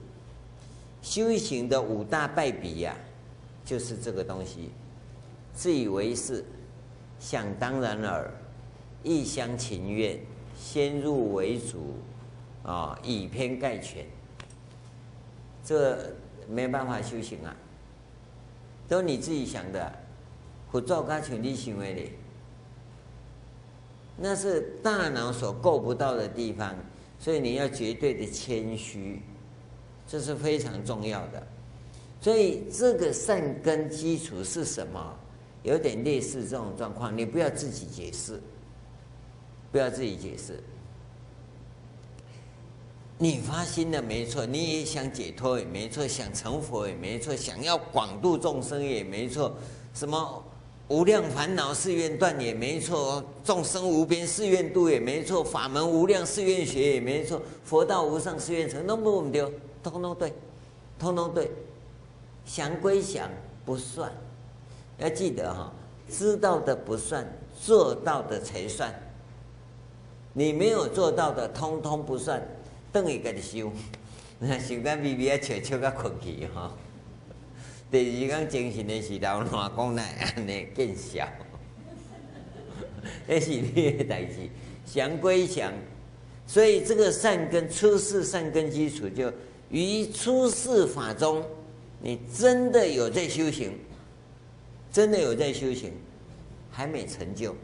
[1.01, 2.93] 修行的五大败笔呀，
[3.63, 4.71] 就是这个东西，
[5.53, 6.43] 自以为是，
[7.17, 8.29] 想当然尔，
[9.01, 10.19] 一厢情愿，
[10.59, 11.95] 先入为主，
[12.63, 14.05] 啊，以偏概全，
[15.63, 16.13] 这
[16.45, 17.55] 没办法修行啊，
[18.85, 19.89] 都你自己想的，
[20.81, 22.01] 照干全力行为的，
[24.17, 26.75] 那是大脑所够不到的地方。
[27.17, 29.21] 所以你要绝对的谦虚，
[30.07, 31.47] 这是非常重要的。
[32.21, 35.15] 所以这个善根基础是什么？
[35.63, 38.41] 有点类似这种状况，你不要自己解释，
[39.71, 40.63] 不要自己解释。
[43.17, 49.53] 你发心了没错，你也想解脱也没错，想成佛也没错，想要广度众生也没错，
[49.93, 50.41] 什么？
[50.89, 59.41] 无量烦恼誓愿断也没错，众生无边誓愿度也没错，法门无量誓愿学也没错，佛道无上誓愿成，都不唔对，
[59.83, 60.33] 通通对，
[60.97, 61.51] 通通对，
[62.43, 63.29] 想归想
[63.63, 64.11] 不算，
[64.97, 65.71] 要记得哈，
[66.09, 67.23] 知道的不算，
[67.61, 68.91] 做到的才算。
[70.33, 72.41] 你没有做到的，通通不算，
[72.91, 73.71] 等于给你修。
[74.39, 76.71] 那 想干咪咪啊，悄悄个困去哈。
[77.91, 80.03] 第二天精神的时候，老公来
[80.35, 81.27] 安尼见笑，
[83.25, 84.35] 那是你的代志。
[84.85, 85.73] 想归想，
[86.45, 89.31] 所以这个善根出世善根基础，就
[89.69, 91.43] 于出世法中，
[91.99, 93.71] 你真的有在修行，
[94.91, 95.91] 真的有在修行，
[96.69, 97.55] 还没成就，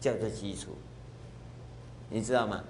[0.00, 0.70] 叫做基础。
[2.08, 2.64] 你知道吗？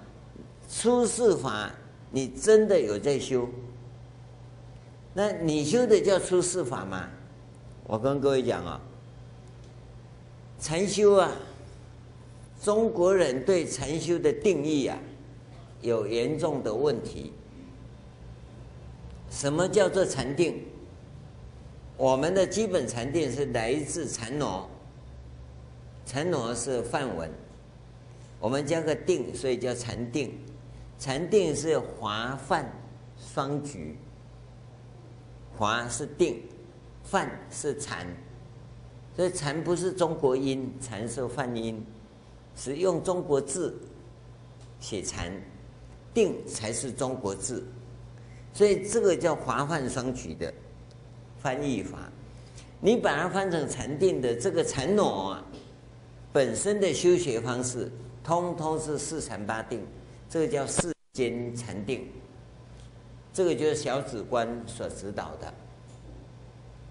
[0.69, 1.71] 出世法，
[2.11, 3.49] 你真的有在修？
[5.13, 7.09] 那你修的叫出世法吗？
[7.85, 8.79] 我跟各位讲啊，
[10.59, 11.31] 禅修啊，
[12.63, 14.97] 中国人对禅修的定义啊，
[15.81, 17.33] 有严重的问题。
[19.29, 20.63] 什么叫做禅定？
[21.97, 24.69] 我们的基本禅定是来自禅挪，
[26.05, 27.29] 禅挪是梵文。
[28.39, 30.39] 我们加个定，所以叫禅定。
[30.97, 32.71] 禅定是华梵
[33.17, 33.97] 双举，
[35.61, 36.41] 华是定，
[37.03, 38.07] 梵是禅。
[39.15, 41.85] 所以禅不是中国音，禅是梵音，
[42.55, 43.79] 是用中国字
[44.79, 45.31] 写禅，
[46.15, 47.63] 定才是中国字。
[48.51, 50.51] 所以这个叫华梵双举的
[51.37, 52.11] 翻译法。
[52.79, 55.45] 你把它翻成禅定的这个禅那啊，
[56.33, 57.91] 本身的修学方式。
[58.23, 59.79] 通通是四禅八定，
[60.27, 62.07] 这个叫世间禅定，
[63.33, 65.53] 这个就是小止观所指导的。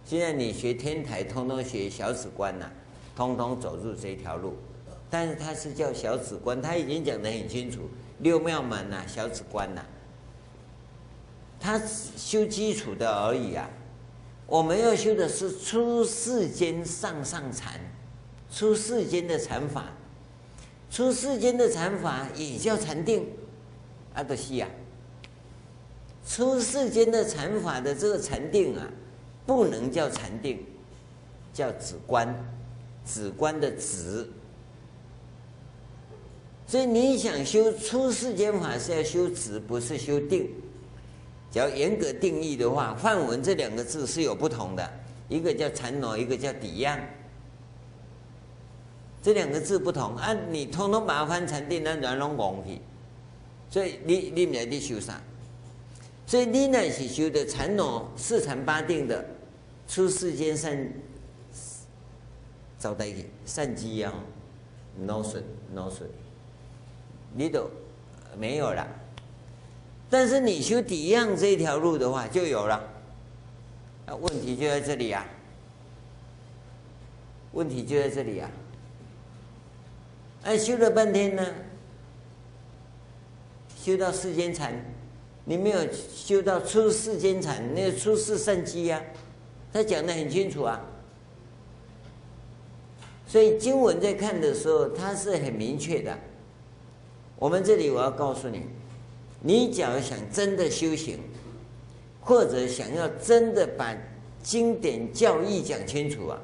[0.05, 2.70] 现在你学天台，通通学小止观呐，
[3.14, 4.55] 通通走入这条路。
[5.11, 7.83] 但是它是叫小止观，他已经讲得很清楚，
[8.20, 9.85] 六妙门呐，小止观呐，
[11.59, 11.79] 他
[12.16, 13.68] 修基础的而已啊。
[14.46, 17.81] 我们要修的是出世间上上禅，
[18.53, 19.87] 出世间的禅法。
[20.90, 23.29] 出世间的禅法也叫禅定，
[24.14, 24.68] 阿德西啊。
[26.30, 28.88] 出世间的禅法的这个禅定啊，
[29.44, 30.64] 不能叫禅定，
[31.52, 32.32] 叫止观，
[33.04, 34.30] 止观的止。
[36.68, 40.48] 所以你想修出世间法是要修止，不是修定。
[41.50, 44.88] 只要严格定义的话，梵文这两个字是有不同的，
[45.28, 46.96] 一个叫禅挪，一个叫抵让。
[49.20, 50.32] 这两个字不同啊！
[50.48, 52.78] 你通通把它翻禅定，那软龙拱去。
[53.68, 55.20] 所以你你们在修啥？
[56.30, 59.26] 所以你那是修的禅那四禅八定的，
[59.88, 60.88] 出世间善
[62.78, 64.14] 招待去善机啊，
[65.04, 65.42] 孬损
[65.74, 66.08] 孬损，
[67.34, 67.68] 你都
[68.38, 68.86] 没有了。
[70.08, 72.76] 但是你修底样这一条路的话，就有了。
[74.06, 75.26] 啊，问题就在这里、啊！
[77.50, 78.48] 问题就在这里、啊！
[80.44, 81.44] 哎，修了半天呢，
[83.76, 84.72] 修到世间禅，
[85.50, 89.02] 你没有修到出世间禅，那个出世善机呀，
[89.72, 90.80] 他讲的很清楚啊。
[93.26, 96.16] 所以经文在看的时候，它是很明确的。
[97.36, 98.62] 我们这里我要告诉你，
[99.40, 101.18] 你假如想真的修行，
[102.20, 103.92] 或者想要真的把
[104.44, 106.40] 经典教义讲清楚啊，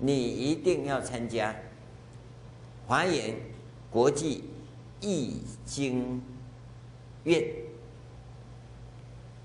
[0.00, 1.54] 你一定要参加。
[2.88, 3.36] 华严
[3.88, 4.42] 国际
[5.00, 6.20] 易经
[7.22, 7.44] 院，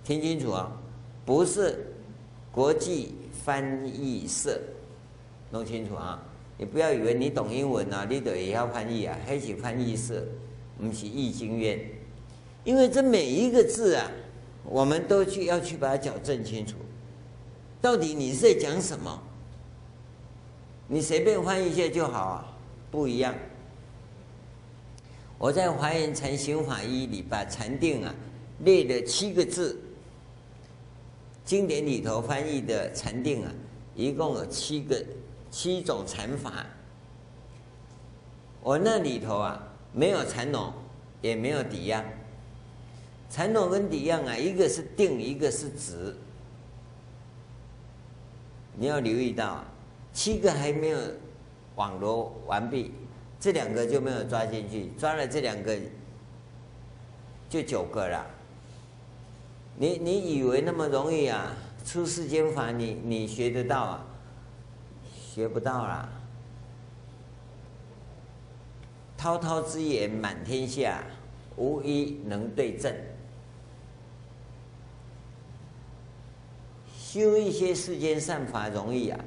[0.03, 0.71] 听清楚啊，
[1.25, 1.93] 不是
[2.51, 4.59] 国际翻译社，
[5.49, 6.21] 弄清楚啊！
[6.57, 10.23] 你不要以为你懂英文啊，你得也要翻译啊，还是翻译社，
[10.77, 11.79] 不是译经院，
[12.63, 14.11] 因为这每一个字啊，
[14.63, 16.75] 我们都去要去把它矫正清楚，
[17.81, 19.23] 到底你是在讲什么？
[20.87, 22.49] 你随便翻译一下就好啊。
[22.91, 23.33] 不一样。
[25.39, 28.13] 我在《华严禅行法一》里把禅定啊
[28.59, 29.75] 列了七个字，
[31.45, 33.51] 经典里头翻译的禅定啊，
[33.95, 35.03] 一共有七个
[35.51, 36.65] 七种禅法。
[38.61, 40.73] 我那里头啊没有禅那，
[41.21, 42.03] 也没有抵押。
[43.29, 46.15] 禅那跟抵押啊，一个是定，一个是止。
[48.75, 49.63] 你要留意到，
[50.13, 50.99] 七个还没有。
[51.75, 52.91] 网罗完毕，
[53.39, 55.75] 这两个就没有抓进去，抓了这两个
[57.49, 58.23] 就九个了。
[59.77, 61.55] 你你以为那么容易啊？
[61.85, 64.05] 出世间法你你学得到啊？
[65.11, 66.09] 学不到啦！
[69.17, 71.03] 滔滔之言满天下，
[71.57, 72.93] 无一能对证。
[76.97, 79.19] 修一些世间善法容易啊。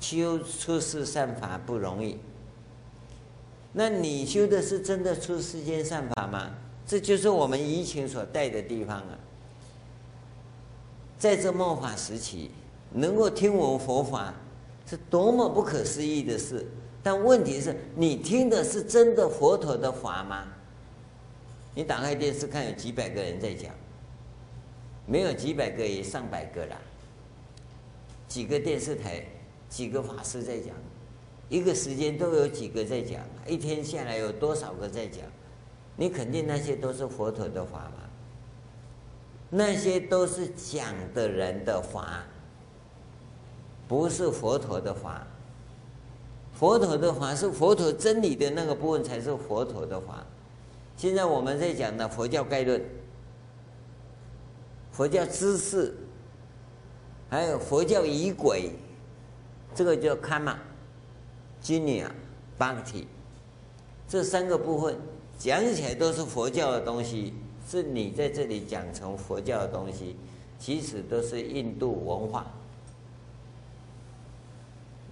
[0.00, 2.18] 修出世善法不容易，
[3.72, 6.50] 那你修的是真的出世间善法吗？
[6.86, 9.18] 这就是我们移情所待的地方啊。
[11.20, 12.50] 在这末法时期，
[12.90, 14.32] 能够听闻佛法，
[14.86, 16.66] 是多么不可思议的事。
[17.02, 20.46] 但问题是你听的是真的佛陀的法吗？
[21.74, 23.70] 你打开电视看，有几百个人在讲，
[25.04, 26.78] 没有几百个也上百个啦。
[28.26, 29.22] 几个电视台，
[29.68, 30.74] 几个法师在讲。
[31.50, 35.20] 一个时间都有几个在讲，一天下来有多少个在讲？
[35.96, 38.09] 你肯定那些都是佛陀的法吗？
[39.50, 42.24] 那些都是讲的人的法，
[43.88, 45.26] 不是佛陀的法。
[46.54, 50.24] 佛陀的法是佛陀真理的那个部分才是佛陀的法。
[50.96, 52.80] 现在我们在讲的佛教概论、
[54.92, 55.94] 佛教知识，
[57.28, 58.72] 还有佛教仪轨，
[59.74, 60.58] 这个叫堪玛。
[61.62, 62.10] Jnana
[62.58, 63.04] Bhakti
[64.08, 64.96] 这三个部分
[65.38, 67.34] 讲起来都是佛教的东西，
[67.70, 70.16] 是你在这里讲成佛教的东西，
[70.58, 72.46] 其实都是印度文化。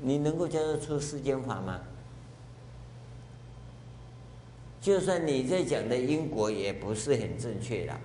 [0.01, 1.81] 你能够教得出世间法吗？
[4.81, 8.01] 就算你在讲的因果也不是很正确啦，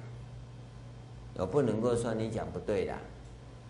[1.36, 3.00] 我不能够说你讲不对啦，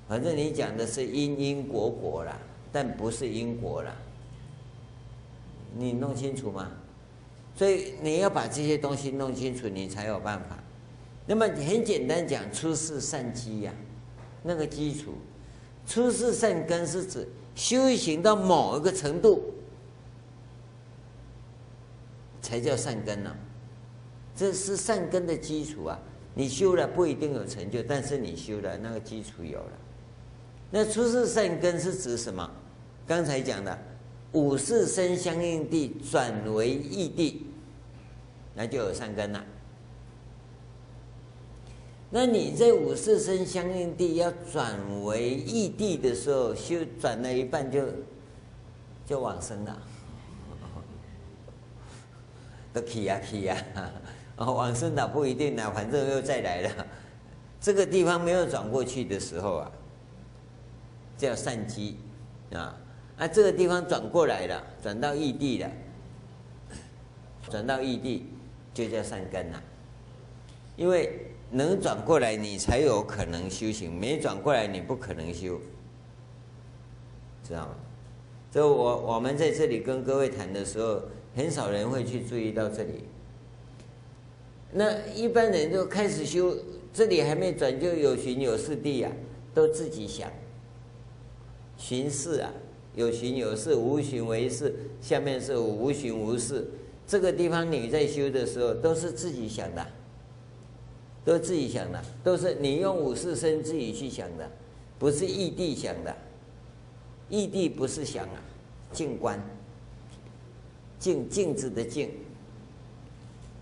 [0.07, 2.37] 反正你讲的是因因果果啦，
[2.71, 3.93] 但不是因果啦。
[5.77, 6.71] 你弄清楚吗？
[7.55, 10.57] 所以你要把这些东西弄清楚，你才有办法。
[11.25, 13.73] 那么很简单讲，出世善基呀，
[14.43, 15.13] 那个基础，
[15.87, 19.53] 出世善根是指修行到某一个程度，
[22.41, 23.35] 才叫善根呢。
[24.35, 25.99] 这是善根的基础啊。
[26.35, 29.71] 你修了不一定有成就，但是你修了那个基础有了。
[30.71, 32.49] 那出世善根是指什么？
[33.07, 33.77] 刚才讲的。
[34.31, 37.45] 五世身相应地转为异地，
[38.55, 39.45] 那就有善根了。
[42.15, 47.87] 那你在五识身相应地要转为异地的时候，修转了一半就
[49.03, 49.81] 就往生了，
[52.71, 53.57] 都去呀去呀，
[54.37, 56.85] 往生的不一定呢，反正又再来了。
[57.59, 59.71] 这个地方没有转过去的时候啊，
[61.17, 61.97] 叫善机
[62.51, 62.77] 啊。
[63.17, 65.71] 啊，这个地方转过来了，转到异地了，
[67.49, 68.27] 转到异地
[68.71, 69.59] 就叫善根了。
[70.75, 75.59] 因为能转过来，你才有可能修行；没转过来，你不可能修，
[77.47, 77.75] 知道吗？
[78.51, 81.01] 所以我我们在这里跟各位谈的时候，
[81.35, 83.05] 很少人会去注意到这里。
[84.71, 86.57] 那一般人就开始修，
[86.91, 89.11] 这里还没转，就有寻有事地啊，
[89.53, 90.31] 都自己想
[91.77, 92.51] 寻事啊。
[92.95, 94.71] 有寻有事，无寻为事。
[95.01, 96.69] 下面是无寻无事。
[97.07, 99.83] 这个地方你在修的时候，都是自己想的，
[101.25, 104.49] 都自己想的，都是你用五识身自己去想的，
[104.99, 106.15] 不是异地想的。
[107.29, 108.41] 异地不是想啊，
[108.91, 109.39] 静观，
[110.99, 112.11] 静镜子的静。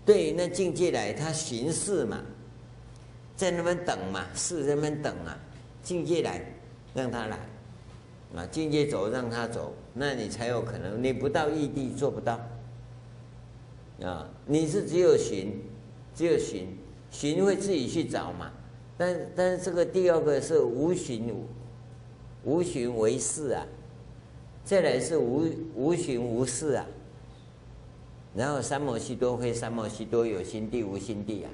[0.04, 2.20] 对于那境界来，他寻事嘛，
[3.36, 5.38] 在那边等嘛，是在那边等啊，
[5.82, 6.44] 境界来，
[6.92, 7.38] 让他来。
[8.34, 11.02] 啊，境界走，让他走，那你才有可能。
[11.02, 12.40] 你不到异地做不到。
[14.02, 15.62] 啊，你是只有寻，
[16.14, 16.66] 只有寻，
[17.12, 18.50] 寻会自己去找嘛。
[18.98, 21.46] 但但是这个第二个是无寻，无
[22.44, 23.64] 无寻为事啊。
[24.64, 25.44] 再来是无
[25.76, 26.84] 无寻无事啊。
[28.34, 31.50] 然后三摩悉多非三摩悉多，有心地无心地啊。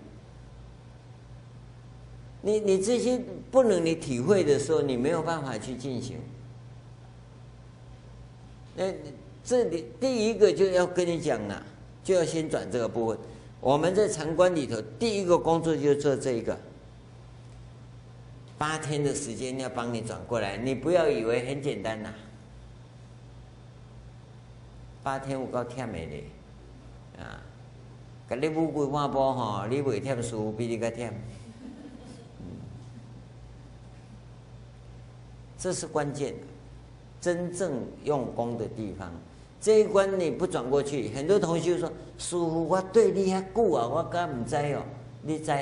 [2.40, 6.18] 你你这些不能你体会的时候，你没有办法去进行。
[8.76, 8.92] 那
[9.42, 11.66] 这里第一个就要跟你讲了，
[12.04, 13.18] 就要先转这个部分。
[13.60, 16.56] 我们在禅观里头，第一个工作就做这一个。
[18.56, 22.12] 八天的时间要帮你转过来，你不要以为很简单呐。
[25.02, 26.24] 八天有够忝的咧，
[27.18, 27.40] 啊，
[28.28, 31.10] 给你五鬼换波哈，你袂忝，师父比你更忝。
[35.58, 36.34] 这是关键。
[37.20, 39.10] 真正用功的地方，
[39.60, 44.82] 这一关你不转过去，很多同学说：“师父，我对你还久啊，我敢唔知哦。”
[45.20, 45.52] 你知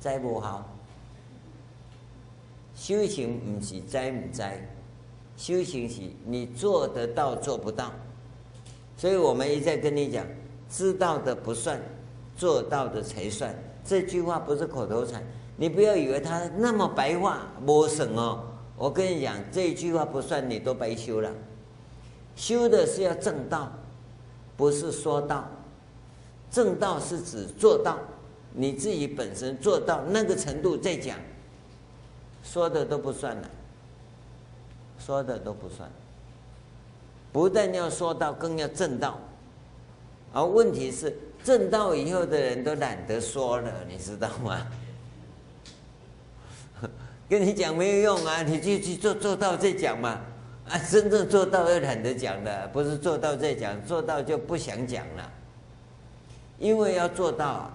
[0.00, 0.64] 知无好？
[2.74, 4.42] 修行不是知唔知，
[5.36, 7.90] 修行是你做得到做不到。
[8.96, 10.24] 所以我们一再跟你讲，
[10.70, 11.80] 知道的不算，
[12.36, 13.54] 做到的才算。
[13.84, 15.22] 这句话不是口头禅，
[15.56, 18.40] 你不要以为他那么白话，无算哦。
[18.76, 21.30] 我跟你讲，这句话不算，你都白修了。
[22.36, 23.70] 修的是要正道，
[24.56, 25.48] 不是说道。
[26.50, 27.98] 正道是指做到，
[28.52, 31.18] 你自己本身做到那个程度再讲，
[32.44, 33.50] 说的都不算了，
[34.98, 35.90] 说的都不算。
[37.32, 39.18] 不但要说到，更要正道。
[40.34, 44.66] 而问题是，正道以后的人都懒得说了，你知道吗？
[47.30, 50.20] 跟你讲没有用啊，你就去做做到再讲嘛。
[50.68, 55.32] 啊，真正做到又懒得讲的，不是做到再讲，做到就不想讲了。
[56.58, 57.70] 因为要做到，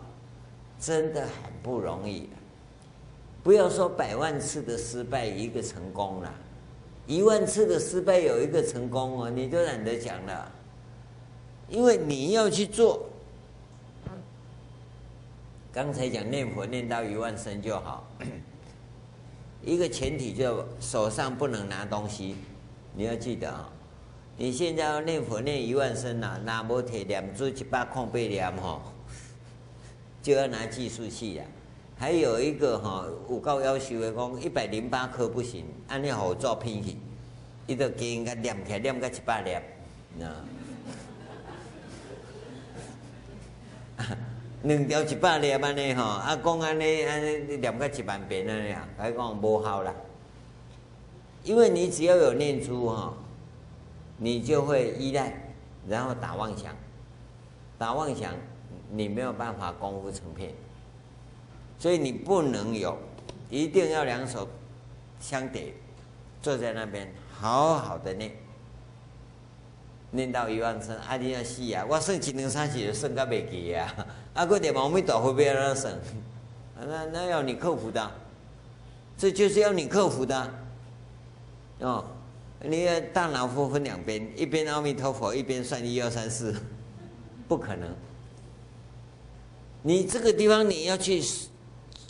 [0.80, 2.30] 真的很不容易。
[3.44, 6.34] 不要说百万次的失败一个成功了，
[7.06, 10.52] 一万次的失败有一个成功哦，你就懒得讲了。
[11.70, 13.10] 因为你要去做。
[15.74, 18.10] 刚才讲念佛念到一万声就好，
[19.64, 22.36] 一个前提就手上不能拿东西，
[22.98, 23.70] 你要记得啊。
[24.40, 28.82] 你现在要念佛念一万声呐，拿摩铁念珠一百空八念吼，
[30.22, 31.44] 就要拿计数器呀。
[31.98, 36.98] 还有一个哈，有够要求的讲一百零八颗不行，按你好做拼去，
[37.66, 39.64] 伊就给人家念起来念个一百 念，
[40.20, 40.28] 呐。
[44.64, 49.94] 两条一百粒安尼吼，啊讲安尼安尼念个一万遍安尼啊，还讲无效啦。
[51.44, 53.14] 因为你只要有念珠哈。
[54.20, 55.32] 你就会依赖，
[55.88, 56.76] 然后打妄想，
[57.78, 58.34] 打妄想，
[58.90, 60.56] 你没有办法功夫成片，
[61.78, 62.98] 所以你不能有，
[63.48, 64.50] 一定要两手
[65.20, 65.72] 相叠，
[66.42, 68.32] 坐在那边好好的念，
[70.10, 71.86] 念到一万声，啊你要死啊！
[71.88, 75.94] 我算一两三次就算个袂记啊，啊，搁点毛咪倒会不要那算，
[76.76, 78.12] 那那要你克服的，
[79.16, 80.52] 这就是要你克服的，
[81.80, 82.06] 哦。
[82.64, 86.56] 你的大脑分分两边，一边阿弥陀佛，一边算一二三四，
[87.48, 87.88] 不可能。
[89.84, 91.24] 你这个地方你要去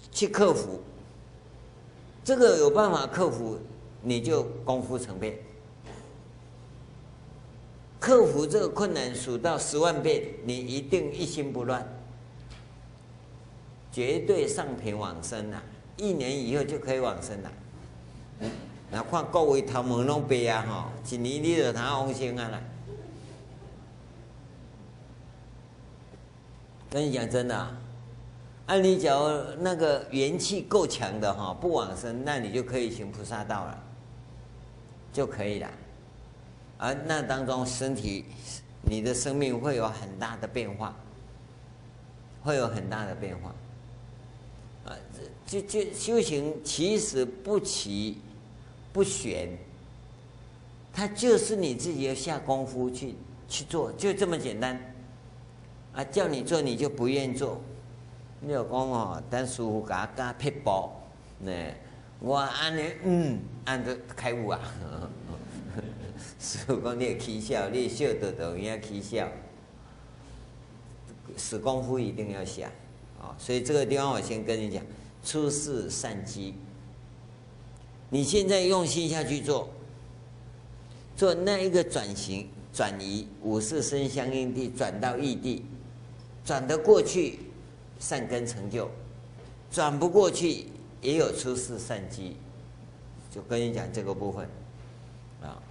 [0.10, 0.80] 去克服，
[2.24, 3.60] 这个有办法克服，
[4.02, 5.38] 你就功夫成片。
[8.00, 11.86] 克服这个困难数到十万遍，你一定一心不乱，
[13.92, 15.62] 绝对上品往生了，
[15.98, 17.52] 一年以后就可以往生了。
[18.90, 22.62] 那看各位头毛拢白啊吼，一年你就他往生啊啦。
[26.90, 27.78] 跟你讲真的，啊，
[28.68, 29.22] 按你讲
[29.62, 33.78] 那个元气够强的哈，不往生，那你就可以行菩萨道了，
[35.12, 35.70] 就可以了。
[36.78, 38.24] 而那当中身体，
[38.84, 40.96] 你的生命会有很大的变化，
[42.42, 43.54] 会有很大的变化。
[44.86, 44.96] 啊，
[45.46, 48.20] 就就修行其实不起。
[48.94, 49.50] 不悬，
[50.94, 53.16] 他就是你自己要下功夫去
[53.48, 54.80] 去做，就这么简单。
[55.94, 57.60] 啊，叫你做你就不愿做。
[58.40, 60.90] 你有讲哦，等师傅给他加撇步，
[61.40, 61.52] 呢，
[62.20, 64.60] 我按呢，嗯，按着开悟啊。
[66.40, 69.28] 师傅讲你也起笑，你也笑得得也起笑。
[71.36, 72.72] 死功夫一定要下，
[73.20, 74.84] 啊，所以这个地方我先跟你讲，
[75.24, 76.54] 出世善机。
[78.10, 79.68] 你现在用心下去做，
[81.18, 85.66] 做那一个转型转移五识身相应地转到异地，
[86.46, 87.40] 转得过去
[88.00, 88.90] 善根成就，
[89.70, 90.68] 转不过去
[91.02, 92.38] 也有出世善机，
[93.30, 94.48] 就跟你讲这个部分
[95.42, 95.62] 啊。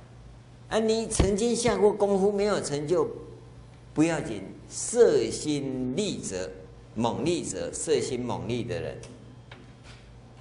[0.68, 3.08] 啊，你曾经下过功夫没有成就，
[3.94, 6.50] 不要紧，色心力者
[6.94, 8.98] 猛力者，色心猛力的人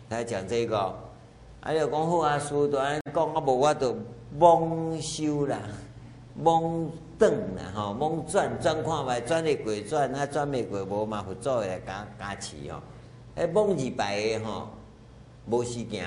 [0.09, 1.04] 来讲这个。
[1.65, 1.71] 啊！
[1.73, 3.95] 你讲好啊，师都安讲啊，无我就
[4.39, 5.57] 懵修啦，
[6.39, 6.87] 懵
[7.17, 12.79] 转啦，吼，懵转转看卖，转会过转，啊转袂过无嘛，佛祖会来加加持哦。
[13.35, 14.67] 迄懵二摆的吼，
[15.49, 16.05] 无时行，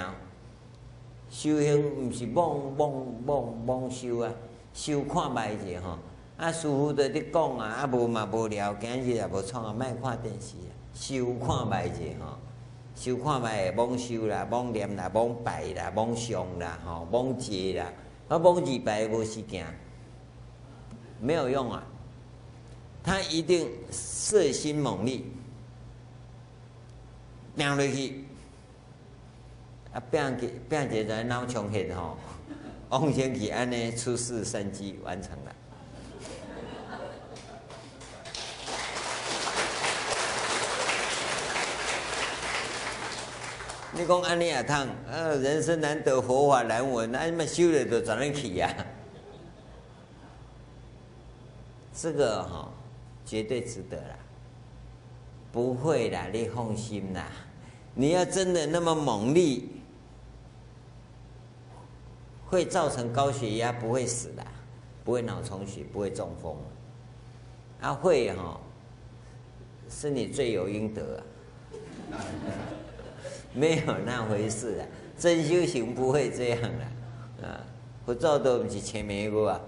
[1.28, 2.92] 修行毋是懵懵
[3.26, 4.30] 懵懵修啊，
[4.72, 5.98] 修看卖者吼。
[6.36, 12.38] 啊，师傅在咧讲啊，啊无嘛无聊，今日也无创啊，莫看电视啊，修看卖者吼。
[12.98, 17.92] 修看卖，妄修啦，妄念啦，妄拜啦，妄想啦，吼，妄戒啦，
[18.26, 19.64] 啊，妄二拜无时间，
[21.20, 21.86] 没有用啊！
[23.00, 25.32] 他一定色心猛力，
[27.56, 28.24] 拼落去，
[29.92, 32.18] 啊，拼个拼个在脑充血吼，
[32.88, 35.54] 往前去安尼出世善机完成了。
[43.98, 48.72] 你讲安尼也通，呃，人生难得佛法难闻，那你们修了都转得去呀？
[51.92, 52.68] 这个哈、哦、
[53.26, 54.16] 绝对值得了，
[55.50, 57.26] 不会啦，你放心啦。
[57.92, 59.68] 你要真的那么猛力，
[62.46, 64.46] 会造成高血压，不会死的，
[65.02, 66.56] 不会脑充血，不会中风。
[67.80, 68.60] 啊，会哈、哦，
[69.90, 71.20] 是你罪有应得
[72.12, 72.22] 啊，
[73.58, 74.86] 没有那回事啊，
[75.18, 77.60] 真修行不会这样的啊，
[78.06, 79.60] 佛祖都不是前面一个啊，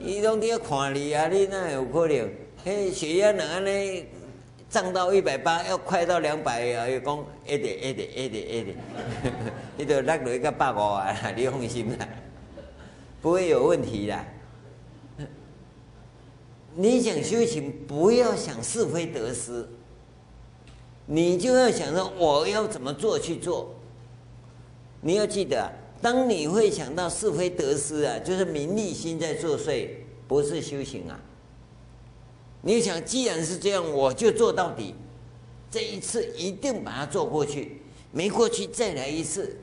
[0.00, 2.28] 伊拢在看你啊，你哪有可能？
[2.64, 4.04] 嘿，血压能安尼
[4.68, 8.76] 涨到一百八，要快到两百 啊，又讲一点一点一点一点，
[9.76, 12.08] 你都落落一个百五啊，你放心啦，
[13.22, 14.18] 不会有问题的。
[16.74, 19.66] 你想修行，不要想是非得失，
[21.08, 23.74] 你就要想着我要怎么做去做。
[25.00, 29.88] 你要记得，当你会想到是非得失啊，就是名利心在作祟，
[30.28, 31.18] 不是修行啊。
[32.60, 34.94] 你想，既然是这样，我就做到底，
[35.70, 37.80] 这一次一定把它做过去，
[38.12, 39.56] 没过去再来一次，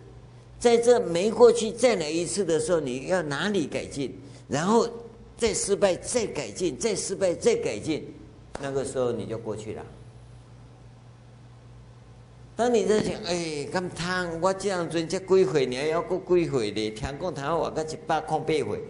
[0.60, 4.89] 在这没过去再来一次的时候，你要哪里改进，然后。
[5.38, 8.08] 再失败，再改进；再失败，再改进。
[8.62, 9.86] 那个时候你就过去了。
[12.56, 16.89] 当你在想，哎，咁贪，我这样做这几回，你还要过几回的？
[16.91, 18.82] 听讲他话个一百空八回，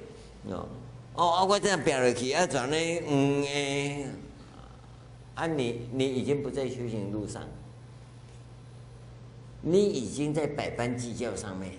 [0.49, 0.67] 哦，
[1.15, 2.75] 哦，我这样变落去，啊，转呢，
[3.07, 4.07] 嗯，诶，
[5.33, 7.41] 啊，你你已经不在修行路上，
[9.61, 11.71] 你已经在百般计较上面。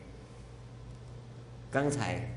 [1.70, 2.28] 刚才，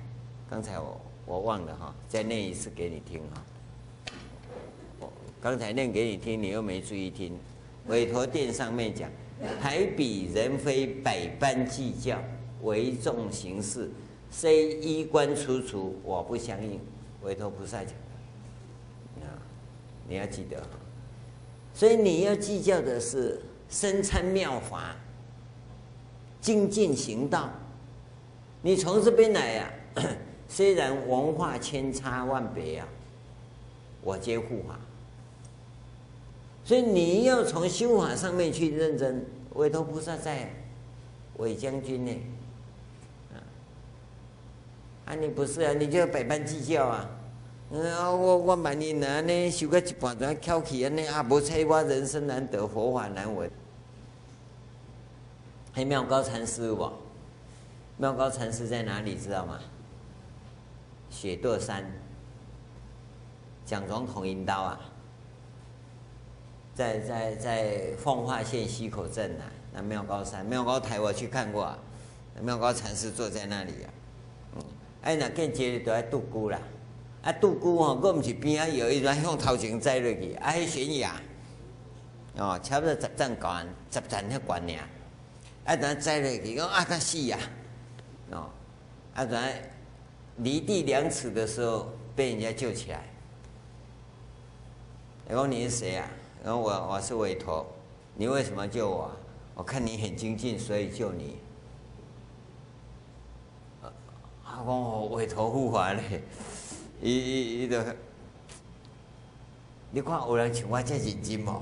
[0.50, 1.00] 刚才我。
[1.26, 3.43] 我忘了哈，再念一次给你听哈。
[5.00, 7.38] 我刚才念给你听，你又没注意听。
[7.86, 9.08] 委托殿上面讲，
[9.60, 12.22] 还比人非百般计较，
[12.62, 13.90] 为众行事，
[14.30, 16.80] 虽衣冠楚楚，我不相应。
[17.24, 17.94] 委托菩萨讲
[19.20, 19.32] 的，啊，
[20.08, 20.62] 你要记得。
[21.74, 24.96] 所以你要计较的是深参妙法，
[26.42, 27.50] 精进行道。
[28.62, 29.72] 你从这边来呀、
[30.50, 32.88] 虽然文化千差万别啊，
[34.02, 34.80] 我皆护法。
[36.70, 39.26] 所以你要从修法上面去认真。
[39.56, 40.54] 韦驮菩萨在，
[41.38, 42.16] 韦将军呢？
[45.04, 45.74] 啊，你不是啊？
[45.74, 47.10] 你就百般计较啊！
[47.72, 47.82] 嗯，
[48.22, 49.20] 我我万一呢？
[49.24, 50.90] 呢修个一半钟翘起啊？
[50.90, 53.50] 呢啊，无猜我人生难得，佛法难闻。
[55.72, 56.88] 还妙高禅师不？
[57.98, 59.16] 妙高禅师在哪里？
[59.16, 59.60] 知道吗？
[61.10, 61.84] 雪堕山，
[63.66, 64.80] 蒋总统引导啊，
[66.80, 71.78] 在在在奉化县溪口镇啊，那妙高山妙高台我去看过啊，
[72.42, 73.90] 妙高禅师坐在那里啊，
[74.56, 74.64] 嗯，
[75.02, 76.58] 哎那更接着都在渡孤啦，
[77.22, 81.22] 啊渡孤哦，我们是边啊有一段向头前栽落去，啊，悬崖，
[82.38, 83.60] 哦，差不多十丈高，
[83.92, 84.78] 十丈那高呢，
[85.66, 87.38] 啊，等栽落去，讲啊，他死呀，
[88.32, 88.50] 哦，
[89.16, 89.38] 啊，等。
[90.38, 93.04] 离地两尺的时候被人家救起来。
[95.28, 96.08] 然后你是谁啊？
[96.44, 97.66] 然后我我是委托，
[98.16, 99.12] 你为什么救我？
[99.56, 101.38] 我看你很精进，所以救你。
[104.44, 106.24] 啊，我委托护法嘞，
[107.02, 107.78] 伊伊伊都，
[109.92, 111.62] 你看有人像我这认真吗？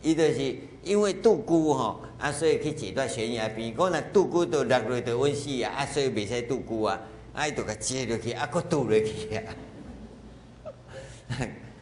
[0.00, 3.76] 伊就是因为独孤吼，啊，所以去坐在悬崖边。
[3.76, 6.98] 讲那独孤都落落都稳死啊，啊，所以袂使独孤啊。
[7.34, 9.54] 哎，都给接落去，啊，搁倒落去啊！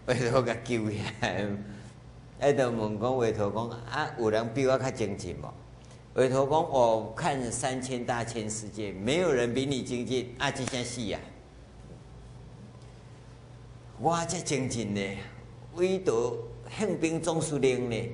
[0.04, 1.46] 韦驮给救起来，
[2.38, 5.48] 哎，就问讲韦驮讲啊，有人比我较精进无？
[6.14, 11.20] 韦驮讲，我看三千大千世界，没有人比你精进，啊，这些事啊，
[13.98, 15.00] 我这精进呢，
[15.76, 16.38] 唯独
[16.76, 18.10] 宪兵总司令呢，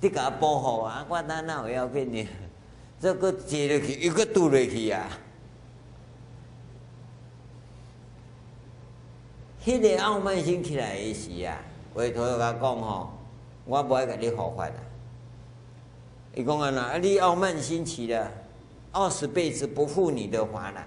[0.00, 2.28] 你甲我保护啊，我哪哪有要紧呢？
[3.00, 5.08] 这个接落去，又搁倒落去啊！
[9.64, 11.58] 迄个傲慢心起来的时啊，
[11.94, 13.12] 韦驮就甲讲吼，
[13.64, 14.74] 我不爱甲你护法啦。
[16.34, 18.30] 伊讲安那，啊你傲慢心起啦，
[18.90, 20.86] 二十辈子不负你的法啦。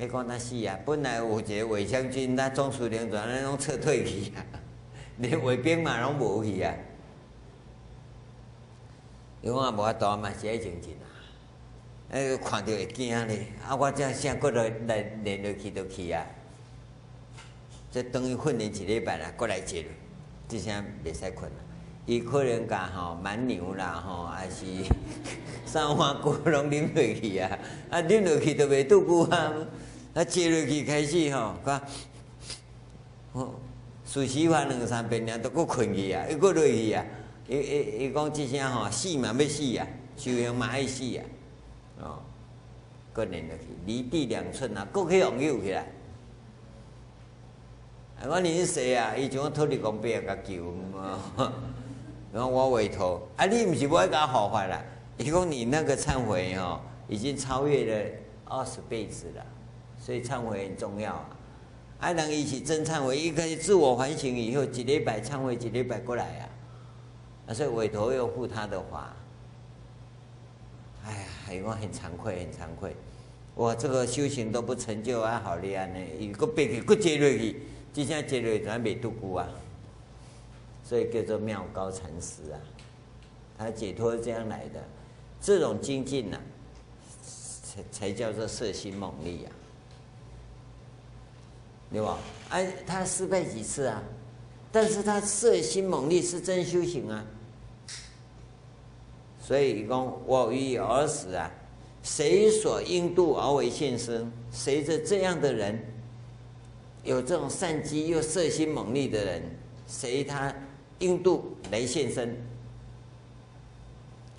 [0.00, 4.40] 伊讲那是啊，本来有一个韦将军，那总司令全拢撤退去啊，
[5.18, 6.74] 连卫兵嘛拢无去啊。
[9.42, 11.06] 伊讲啊，无法度嘛是爱精进啊，
[12.10, 16.24] 哎，看到会惊咧，啊，我这样过来来练落去就去啊。
[17.90, 19.82] 这等于训练一礼拜啦，过来接
[20.56, 21.56] 了，这下袂使困了。
[22.04, 24.66] 伊可能讲吼蛮牛啦 吼，还是
[25.64, 27.58] 三碗锅拢啉落去啊？
[27.90, 29.52] 啊，啉落去都袂拄久啊！
[30.14, 31.80] 啊，接落去开始吼，讲，
[33.32, 33.54] 哦，
[34.04, 37.04] 数息完两三遍，然后都搁困去啊，又搁落去啊。
[37.48, 39.86] 伊伊伊讲即声吼，死嘛要死啊，
[40.16, 41.22] 修行嘛爱死啊，
[42.02, 42.18] 哦，
[43.12, 45.86] 搁念落去，离地两寸啊，搁去用油起来。
[48.22, 50.72] 啊，我年岁啊，伊像土地公伯啊，甲救，
[52.32, 54.80] 然后我委托，啊，你毋是无爱甲好坏啦？
[55.18, 58.10] 伊讲你那个忏悔哦，已经超越了
[58.44, 59.44] 二十辈子了，
[59.98, 61.30] 所以忏悔很重要啊。
[61.98, 66.48] 啊，人伊是真忏悔，伊开始自我反省以后，一礼拜忏悔，一礼拜过来啊。
[67.48, 69.16] 啊，所以委托又护他的话，
[71.04, 72.94] 哎呀，还我很惭愧，很惭愧，
[73.56, 77.62] 我这个修行都不成就啊，好厉害呢，伊搁背去，搁接落去，
[77.92, 79.48] 即将接落去，咱未度过啊。
[80.84, 82.58] 所以叫做妙高禅师啊，
[83.56, 84.82] 他解脱是这样来的，
[85.40, 86.40] 这种精进呐、啊，
[87.62, 89.48] 才才叫做色心猛力啊，
[91.90, 92.18] 对吧？
[92.50, 94.02] 哎、他失败几次啊？
[94.70, 97.24] 但是他色心猛力是真修行啊，
[99.40, 101.50] 所以讲我于尔死啊，
[102.02, 104.30] 谁所应度而为现身？
[104.50, 105.91] 随着这样的人，
[107.04, 109.42] 有这种善机又色心猛力的人，
[109.86, 110.54] 随他
[111.00, 112.36] 应度来现身，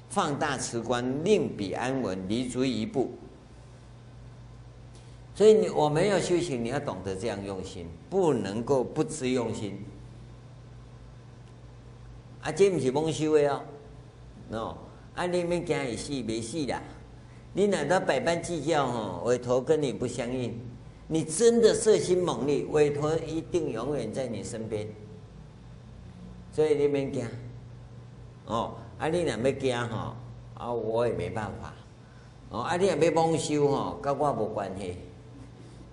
[0.09, 3.11] 放大慈观，令彼安稳，离足一步。
[5.35, 9.83] 所以你我们要修行，你要懂得这样用心，不能够不知用心。
[12.41, 13.63] 啊，这不是蒙修的哦，
[14.51, 14.75] 喏，
[15.15, 16.81] 啊，你们讲也死没死啦？
[17.53, 20.59] 你难道百般计较哦，委托跟你不相应？
[21.07, 24.87] 你真的色心猛力，委托一定永远在你身边。
[26.51, 27.27] 所以你们惊，
[28.45, 30.15] 哦，啊，你若要惊吼，
[30.55, 31.73] 啊，我也没办法。
[32.49, 34.97] 哦，啊，你若要蒙修吼，跟我无关系。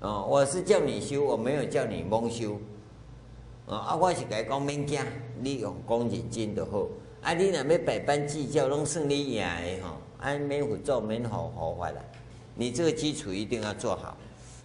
[0.00, 2.58] 哦，我是叫你修，我没有叫你蒙修。
[3.66, 3.94] 啊！
[3.94, 5.00] 我是甲伊讲免惊，
[5.40, 6.88] 你用讲认真就好。
[7.22, 9.96] 啊，你若要百般计较，拢算你赢的吼。
[10.18, 12.02] 啊，免辅助，免好好法啦。
[12.56, 14.16] 你这个基础一定要做好，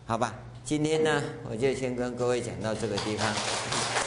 [0.08, 0.36] 好吧？
[0.64, 4.05] 今天呢，我就先跟各位讲到这个地方。